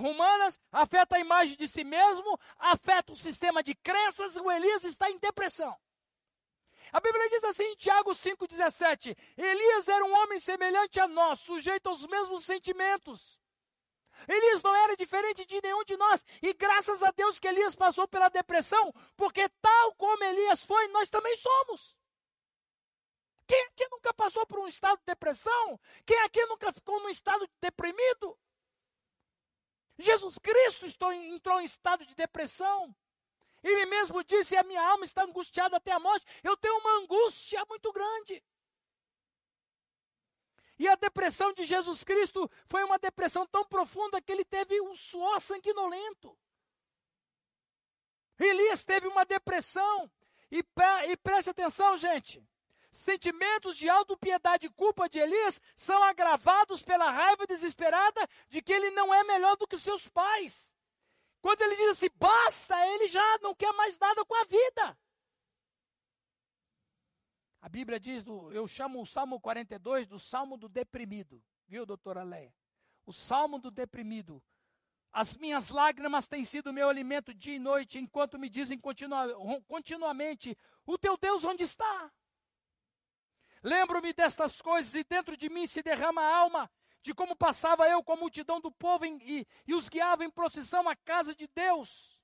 [0.00, 5.10] humanas, afeta a imagem de si mesmo, afeta o sistema de crenças, o Elias está
[5.10, 5.76] em depressão.
[6.92, 11.88] A Bíblia diz assim em Tiago 5,17: Elias era um homem semelhante a nós, sujeito
[11.88, 13.38] aos mesmos sentimentos.
[14.28, 18.06] Elias não era diferente de nenhum de nós, e graças a Deus que Elias passou
[18.06, 21.96] pela depressão, porque tal como Elias foi, nós também somos.
[23.50, 25.80] Quem aqui nunca passou por um estado de depressão?
[26.06, 28.38] Quem aqui nunca ficou num estado deprimido?
[29.98, 32.94] Jesus Cristo entrou em estado de depressão.
[33.60, 36.24] Ele mesmo disse: A minha alma está angustiada até a morte.
[36.44, 38.40] Eu tenho uma angústia muito grande.
[40.78, 44.94] E a depressão de Jesus Cristo foi uma depressão tão profunda que ele teve um
[44.94, 46.38] suor sanguinolento.
[48.38, 50.08] Elias teve uma depressão.
[50.52, 50.64] E,
[51.08, 52.48] e preste atenção, gente.
[52.90, 58.90] Sentimentos de autopiedade e culpa de Elias são agravados pela raiva desesperada de que ele
[58.90, 60.74] não é melhor do que os seus pais.
[61.40, 64.98] Quando ele diz assim, basta, ele já não quer mais nada com a vida.
[67.60, 71.42] A Bíblia diz, do, eu chamo o Salmo 42 do Salmo do deprimido.
[71.68, 72.52] Viu, doutora Leia?
[73.06, 74.42] O Salmo do deprimido.
[75.12, 79.28] As minhas lágrimas têm sido meu alimento dia e noite, enquanto me dizem continua,
[79.66, 82.12] continuamente: O teu Deus onde está?
[83.62, 86.70] Lembro-me destas coisas e dentro de mim se derrama a alma
[87.02, 90.30] de como passava eu com a multidão do povo em, e, e os guiava em
[90.30, 92.18] procissão à casa de Deus.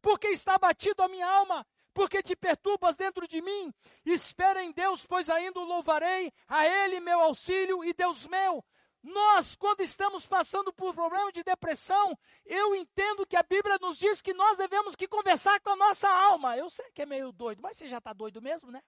[0.00, 3.72] Porque está batido a minha alma, porque te perturbas dentro de mim.
[4.04, 8.64] Espera em Deus, pois ainda o louvarei, a Ele meu auxílio e Deus meu.
[9.02, 14.20] Nós, quando estamos passando por problema de depressão, eu entendo que a Bíblia nos diz
[14.20, 16.56] que nós devemos que conversar com a nossa alma.
[16.56, 18.82] Eu sei que é meio doido, mas você já está doido mesmo, né?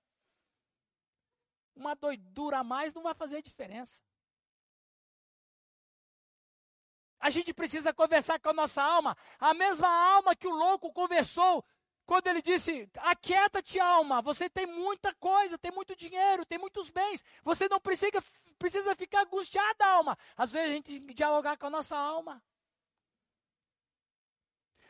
[1.75, 4.03] Uma doidura a mais não vai fazer diferença.
[7.18, 11.64] A gente precisa conversar com a nossa alma, a mesma alma que o louco conversou
[12.05, 17.25] quando ele disse: Aquieta-te, alma, você tem muita coisa, tem muito dinheiro, tem muitos bens,
[17.45, 18.23] você não precisa,
[18.59, 20.18] precisa ficar angustiada, alma.
[20.37, 22.43] Às vezes a gente tem que dialogar com a nossa alma.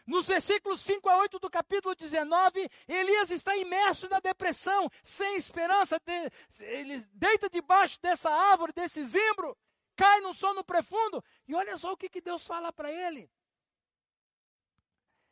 [0.06, 6.00] Nos versículos 5 a 8 do capítulo 19, Elias está imerso na depressão, sem esperança.
[6.00, 9.56] De, ele deita debaixo dessa árvore, desse zimbro,
[9.94, 11.22] cai num sono profundo.
[11.46, 13.30] E olha só o que, que Deus fala para ele.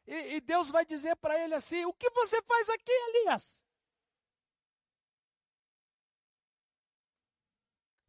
[0.07, 3.65] E, e Deus vai dizer para ele assim: O que você faz aqui, Elias?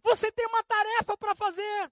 [0.03, 1.91] Você tem uma tarefa para fazer.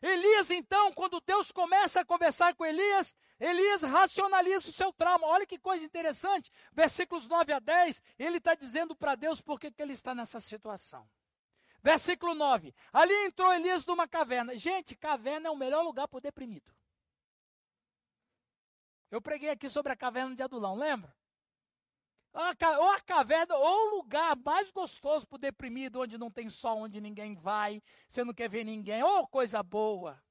[0.00, 5.26] Elias, então, quando Deus começa a conversar com Elias, Elias racionaliza o seu trauma.
[5.26, 6.52] Olha que coisa interessante.
[6.72, 11.08] Versículos 9 a 10, ele está dizendo para Deus por que ele está nessa situação.
[11.82, 14.56] Versículo 9: Ali entrou Elias numa caverna.
[14.56, 16.72] Gente, caverna é o melhor lugar para o deprimido.
[19.10, 21.14] Eu preguei aqui sobre a caverna de Adulão, lembra?
[22.32, 26.78] Ou a caverna, ou o lugar mais gostoso para o deprimido, onde não tem sol,
[26.78, 30.22] onde ninguém vai, você não quer ver ninguém, ou coisa boa.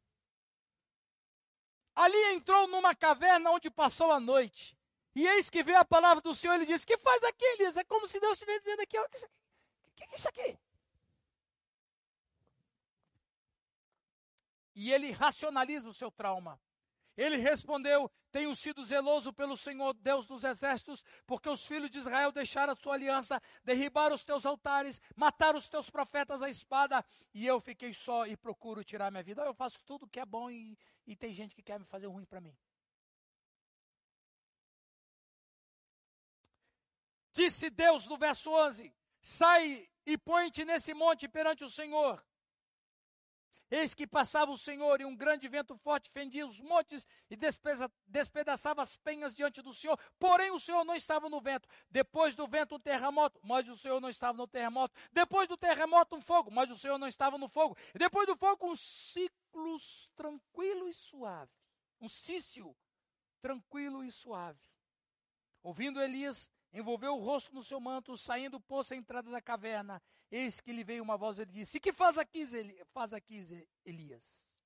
[1.95, 4.77] Ali entrou numa caverna onde passou a noite.
[5.15, 7.75] E eis que veio a palavra do Senhor, ele disse: Que faz aqui, Elias?
[7.75, 10.59] É como se Deus estivesse dizendo aqui: O que, que é isso aqui?
[14.75, 16.59] E ele racionaliza o seu trauma.
[17.17, 22.31] Ele respondeu: Tenho sido zeloso pelo Senhor Deus dos exércitos, porque os filhos de Israel
[22.31, 27.03] deixaram a sua aliança, derribaram os teus altares, mataram os teus profetas à espada,
[27.33, 29.41] e eu fiquei só e procuro tirar minha vida.
[29.41, 32.25] Eu faço tudo que é bom e, e tem gente que quer me fazer ruim
[32.25, 32.55] para mim.
[37.33, 42.23] Disse Deus no verso 11: Sai e põe-te nesse monte perante o Senhor.
[43.69, 47.35] Eis que passava o Senhor e um grande vento forte fendia os montes e
[48.07, 49.99] despedaçava as penhas diante do Senhor.
[50.17, 51.67] Porém, o Senhor não estava no vento.
[51.89, 54.95] Depois do vento, um terremoto, mas o Senhor não estava no terremoto.
[55.11, 57.77] Depois do terremoto, um fogo, mas o Senhor não estava no fogo.
[57.93, 59.77] E depois do fogo, um ciclo
[60.15, 61.51] tranquilo e suave.
[61.99, 62.75] Um cício
[63.41, 64.59] tranquilo e suave.
[65.61, 70.01] Ouvindo Elias, envolveu o rosto no seu manto, saindo do poço à entrada da caverna.
[70.29, 72.45] Eis que lhe veio uma voz e disse: Que faz aqui,
[72.91, 73.41] faz aqui
[73.85, 74.59] Elias?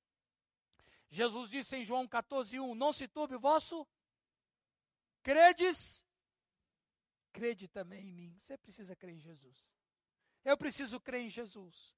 [1.10, 3.88] Jesus disse em João 14:1: Não se turbe o vosso
[5.22, 6.04] credes?
[7.32, 8.38] Crede também em mim.
[8.40, 9.70] Você precisa crer em Jesus.
[10.44, 11.94] Eu preciso crer em Jesus.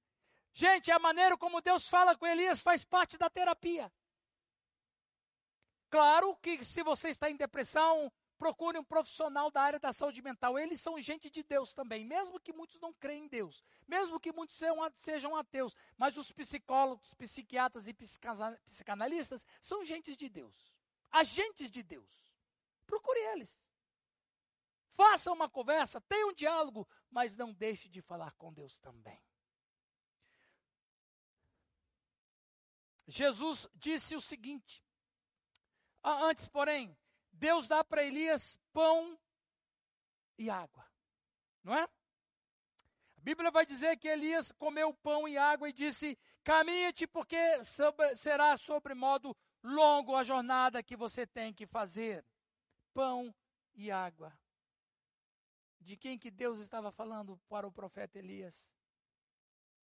[0.54, 3.92] Gente, a maneira como Deus fala com Elias faz parte da terapia.
[5.90, 8.12] Claro que se você está em depressão,
[8.44, 10.60] procure um profissional da área da saúde mental.
[10.60, 14.34] Eles são gente de Deus também, mesmo que muitos não creem em Deus, mesmo que
[14.34, 14.58] muitos
[14.96, 20.76] sejam ateus, mas os psicólogos, psiquiatras e psicanalistas são gente de Deus,
[21.10, 22.12] agentes de Deus.
[22.86, 23.72] Procure eles.
[24.94, 29.24] Faça uma conversa, tenha um diálogo, mas não deixe de falar com Deus também.
[33.08, 34.84] Jesus disse o seguinte:
[36.04, 36.94] antes, porém,
[37.34, 39.20] Deus dá para Elias pão
[40.38, 40.86] e água.
[41.64, 41.84] Não é?
[41.84, 48.16] A Bíblia vai dizer que Elias comeu pão e água e disse: Caminhe-te, porque sobre,
[48.16, 52.26] será sobre modo longo a jornada que você tem que fazer.
[52.94, 53.34] Pão
[53.74, 54.38] e água.
[55.80, 58.68] De quem que Deus estava falando para o profeta Elias?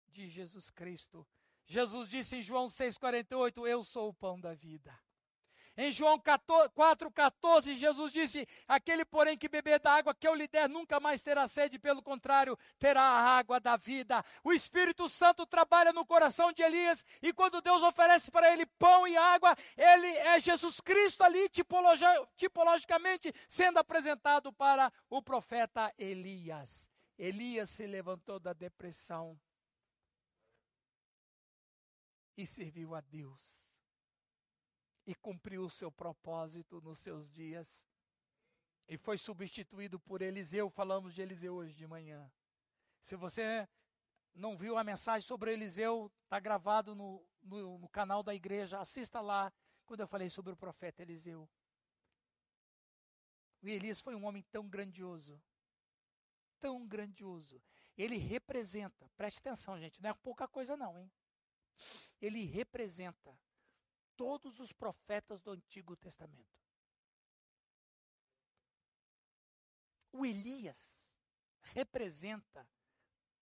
[0.09, 1.27] De Jesus Cristo.
[1.67, 4.99] Jesus disse em João 6,48: Eu sou o pão da vida.
[5.83, 10.69] Em João 4,14, Jesus disse: Aquele, porém, que beber da água que eu lhe der
[10.69, 14.23] nunca mais terá sede, pelo contrário, terá a água da vida.
[14.45, 19.09] O Espírito Santo trabalha no coração de Elias, e quando Deus oferece para ele pão
[19.09, 22.05] e água, ele é Jesus Cristo ali, tipologi
[22.37, 26.91] tipologicamente, sendo apresentado para o profeta Elias.
[27.17, 29.35] Elias se levantou da depressão
[32.37, 33.70] e serviu a Deus
[35.07, 37.87] e cumpriu o seu propósito nos seus dias.
[38.89, 40.69] E foi substituído por Eliseu.
[40.69, 42.31] Falamos de Eliseu hoje de manhã.
[43.03, 43.69] Se você
[44.35, 48.81] não viu a mensagem sobre Eliseu, está gravado no, no, no, canal da igreja.
[48.81, 49.53] Assista lá,
[49.87, 51.49] quando eu falei sobre o profeta Eliseu.
[53.63, 55.41] O Elias foi um homem tão grandioso.
[56.59, 57.63] Tão grandioso.
[57.97, 61.11] Ele representa, preste atenção, gente, não é pouca coisa, não, hein?
[62.21, 63.39] Ele representa
[64.21, 66.61] todos os profetas do Antigo Testamento.
[70.13, 71.11] O Elias
[71.63, 72.69] representa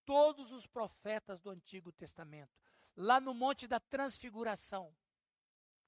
[0.05, 2.57] todos os profetas do Antigo Testamento.
[2.95, 4.95] Lá no Monte da Transfiguração,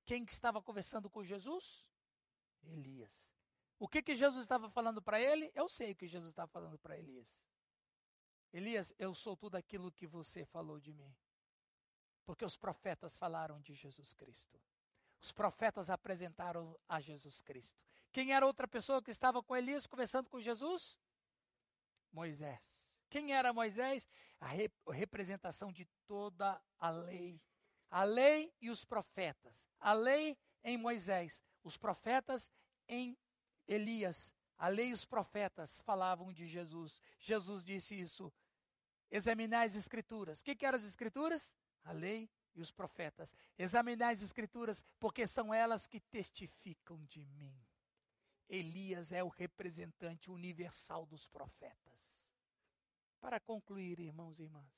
[0.03, 1.87] quem que estava conversando com Jesus?
[2.61, 3.33] Elias.
[3.79, 5.49] O que, que Jesus estava falando para ele?
[5.55, 7.41] Eu sei o que Jesus estava falando para Elias.
[8.51, 11.15] Elias, eu sou tudo aquilo que você falou de mim.
[12.25, 14.59] Porque os profetas falaram de Jesus Cristo.
[15.21, 17.79] Os profetas apresentaram a Jesus Cristo.
[18.11, 20.99] Quem era outra pessoa que estava com Elias conversando com Jesus?
[22.11, 22.89] Moisés.
[23.09, 24.07] Quem era Moisés?
[24.39, 27.39] A, rep representação de toda a lei.
[27.89, 29.67] A lei e os profetas.
[29.79, 32.49] A lei em Moisés, os profetas
[32.87, 33.17] em
[33.67, 34.33] Elias.
[34.57, 37.01] A lei e os profetas falavam de Jesus.
[37.19, 38.31] Jesus disse isso.
[39.09, 40.41] Examinar as escrituras.
[40.41, 41.53] O que, que eram as escrituras?
[41.83, 43.35] A lei e os profetas.
[43.57, 47.55] Examinai as escrituras, porque são elas que testificam de mim.
[48.49, 52.21] Elias é o representante universal dos profetas.
[53.19, 54.73] Para concluir, irmãos e irmãs,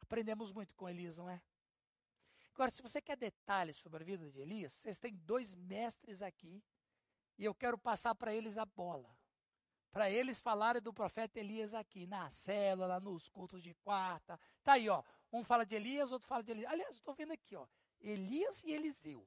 [0.00, 1.40] aprendemos muito com Elias, não é?
[2.54, 6.62] Agora, se você quer detalhes sobre a vida de Elias, vocês têm dois mestres aqui,
[7.36, 9.16] e eu quero passar para eles a bola.
[9.90, 14.38] Para eles falarem do profeta Elias aqui, na célula, nos cultos de quarta.
[14.62, 15.04] Tá aí, ó.
[15.34, 16.70] Um fala de Elias, outro fala de Elias.
[16.70, 17.66] Aliás, estou vendo aqui, ó.
[18.00, 19.26] Elias e Eliseu.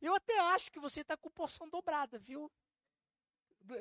[0.00, 2.50] Eu até acho que você está com porção dobrada, viu?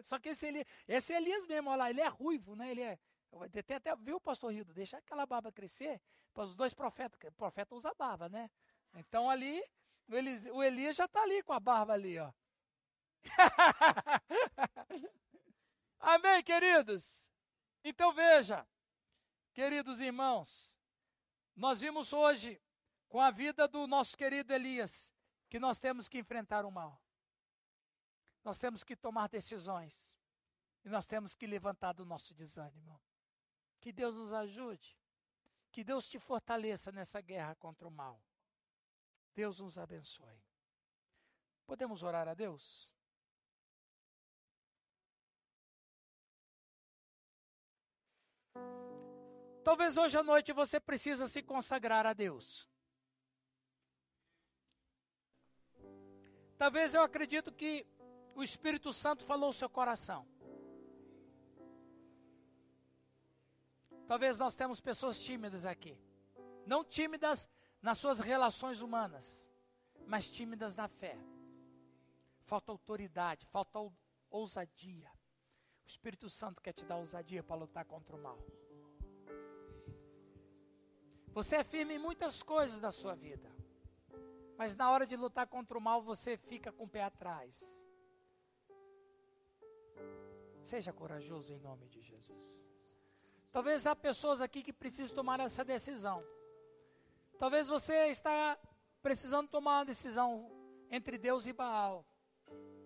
[0.03, 2.69] Só que esse, Elias, esse Elias mesmo, olha lá, ele é ruivo, né?
[2.69, 2.99] Ele é.
[3.65, 4.75] Tem até, viu, pastor Rildo?
[4.75, 5.99] Deixar aquela barba crescer
[6.35, 7.19] para os dois profetas.
[7.23, 8.47] O profeta usa barba, né?
[8.93, 9.59] Então ali,
[10.07, 12.31] o Elias, o Elias já está ali com a barba ali, ó.
[15.99, 17.27] Amém, queridos?
[17.83, 18.67] Então veja,
[19.53, 20.77] queridos irmãos,
[21.55, 22.61] nós vimos hoje,
[23.07, 25.13] com a vida do nosso querido Elias,
[25.49, 26.99] que nós temos que enfrentar o mal.
[28.43, 30.19] Nós temos que tomar decisões.
[30.83, 32.99] E nós temos que levantar do nosso desânimo.
[33.79, 34.97] Que Deus nos ajude.
[35.71, 38.21] Que Deus te fortaleça nessa guerra contra o mal.
[39.33, 40.43] Deus nos abençoe.
[41.65, 42.92] Podemos orar a Deus?
[49.63, 52.69] Talvez hoje à noite você precisa se consagrar a Deus.
[56.57, 57.87] Talvez eu acredito que
[58.35, 60.27] o Espírito Santo falou o seu coração.
[64.05, 65.97] Talvez nós temos pessoas tímidas aqui.
[66.65, 67.49] Não tímidas
[67.81, 69.49] nas suas relações humanas,
[70.05, 71.17] mas tímidas na fé.
[72.45, 73.79] Falta autoridade, falta
[74.29, 75.09] ousadia.
[75.85, 78.37] O Espírito Santo quer te dar ousadia para lutar contra o mal.
[81.33, 83.51] Você é firme em muitas coisas da sua vida.
[84.55, 87.59] Mas na hora de lutar contra o mal, você fica com o pé atrás.
[90.61, 92.61] Seja corajoso em nome de Jesus.
[93.51, 96.23] Talvez há pessoas aqui que precisam tomar essa decisão.
[97.39, 98.57] Talvez você está
[99.01, 100.51] precisando tomar uma decisão
[100.91, 102.05] entre Deus e Baal.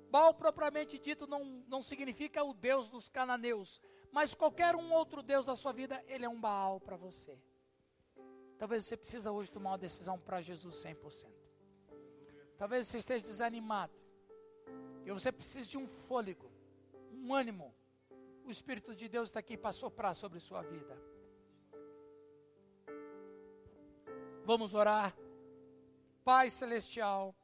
[0.10, 5.46] Baal, propriamente dito, não, não significa o Deus dos cananeus, mas qualquer um outro Deus
[5.46, 7.38] da sua vida, ele é um Baal para você.
[8.58, 11.28] Talvez você precisa hoje tomar uma decisão para Jesus 100%.
[12.58, 13.94] Talvez você esteja desanimado.
[15.06, 16.52] E você precisa de um fôlego,
[17.12, 17.74] um ânimo.
[18.44, 20.98] O Espírito de Deus está aqui para soprar sobre sua vida.
[24.44, 25.16] Vamos orar.
[26.24, 27.36] Pai Celestial,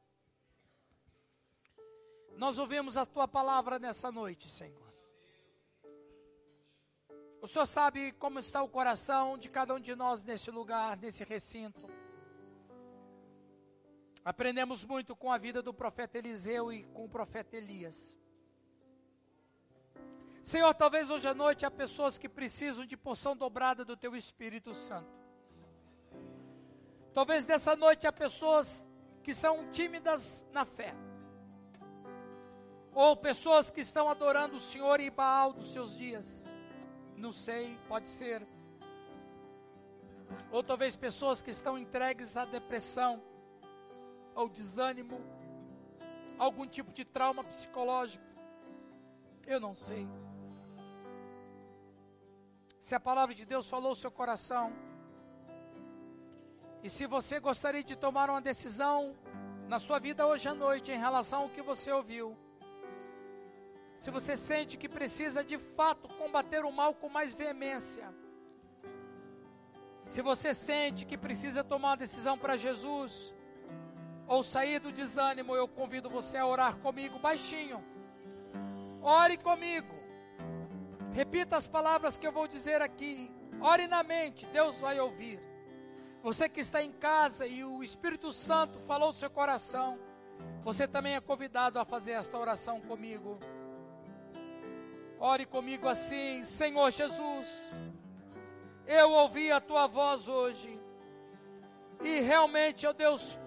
[2.36, 4.83] nós ouvimos a tua palavra nessa noite, Senhor.
[7.44, 11.24] O Senhor sabe como está o coração de cada um de nós nesse lugar, nesse
[11.24, 11.90] recinto.
[14.24, 18.18] Aprendemos muito com a vida do profeta Eliseu e com o profeta Elias.
[20.42, 24.72] Senhor, talvez hoje à noite há pessoas que precisam de porção dobrada do Teu Espírito
[24.72, 25.12] Santo.
[27.12, 28.88] Talvez nessa noite há pessoas
[29.22, 30.94] que são tímidas na fé.
[32.94, 36.43] Ou pessoas que estão adorando o Senhor e Baal dos seus dias
[37.16, 38.46] não sei, pode ser.
[40.50, 43.22] Ou talvez pessoas que estão entregues à depressão,
[44.34, 45.20] ao desânimo,
[46.38, 48.24] algum tipo de trauma psicológico.
[49.46, 50.08] Eu não sei.
[52.80, 54.72] Se a palavra de Deus falou o seu coração,
[56.82, 59.16] e se você gostaria de tomar uma decisão
[59.68, 62.36] na sua vida hoje à noite em relação ao que você ouviu,
[64.04, 68.06] se você sente que precisa de fato combater o mal com mais veemência,
[70.04, 73.34] se você sente que precisa tomar uma decisão para Jesus,
[74.26, 77.82] ou sair do desânimo, eu convido você a orar comigo baixinho.
[79.00, 79.94] Ore comigo.
[81.14, 83.32] Repita as palavras que eu vou dizer aqui.
[83.58, 85.40] Ore na mente, Deus vai ouvir.
[86.22, 89.98] Você que está em casa e o Espírito Santo falou o seu coração,
[90.62, 93.40] você também é convidado a fazer esta oração comigo.
[95.26, 97.46] Ore comigo assim, Senhor Jesus.
[98.86, 100.78] Eu ouvi a tua voz hoje.
[102.02, 103.38] E realmente, ó Deus,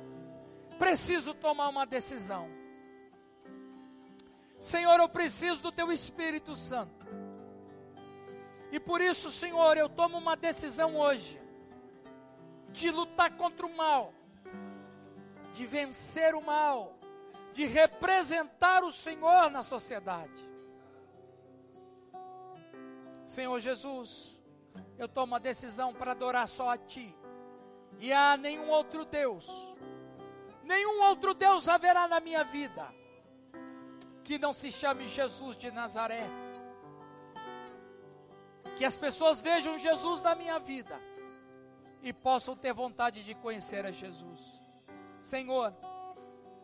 [0.79, 2.49] preciso tomar uma decisão.
[4.59, 7.05] Senhor, eu preciso do teu Espírito Santo.
[8.71, 11.39] E por isso, Senhor, eu tomo uma decisão hoje
[12.69, 14.15] de lutar contra o mal,
[15.53, 16.97] de vencer o mal,
[17.53, 20.46] de representar o Senhor na sociedade.
[23.27, 24.41] Senhor Jesus,
[24.97, 27.15] eu tomo a decisão para adorar só a Ti.
[27.99, 29.45] E a nenhum outro Deus,
[30.63, 32.87] nenhum outro Deus haverá na minha vida
[34.23, 36.23] que não se chame Jesus de Nazaré.
[38.77, 40.99] Que as pessoas vejam Jesus na minha vida
[42.01, 44.39] e possam ter vontade de conhecer a Jesus.
[45.21, 45.73] Senhor,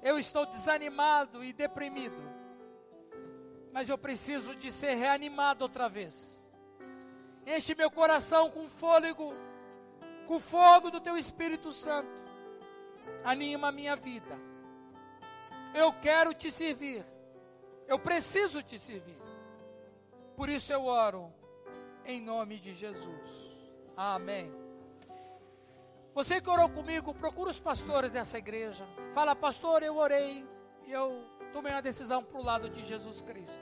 [0.01, 2.21] eu estou desanimado e deprimido,
[3.71, 6.42] mas eu preciso de ser reanimado outra vez.
[7.45, 9.33] Enche meu coração com fôlego,
[10.27, 12.09] com fogo do teu Espírito Santo.
[13.23, 14.39] Anima a minha vida.
[15.73, 17.05] Eu quero te servir.
[17.87, 19.17] Eu preciso te servir.
[20.35, 21.31] Por isso eu oro
[22.05, 23.43] em nome de Jesus.
[23.95, 24.51] Amém.
[26.13, 28.85] Você que orou comigo, procura os pastores dessa igreja.
[29.13, 30.45] Fala, pastor, eu orei
[30.85, 33.57] e eu tomei a decisão para o lado de Jesus Cristo.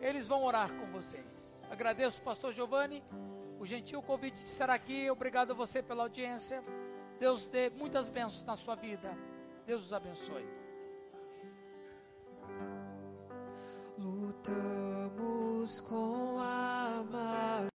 [0.00, 1.47] Eles vão orar com vocês.
[1.70, 3.04] Agradeço, pastor Giovanni,
[3.58, 5.10] o gentil convite de estar aqui.
[5.10, 6.62] Obrigado a você pela audiência.
[7.18, 9.16] Deus dê muitas bênçãos na sua vida.
[9.66, 10.46] Deus os abençoe.
[13.98, 17.02] Lutamos com a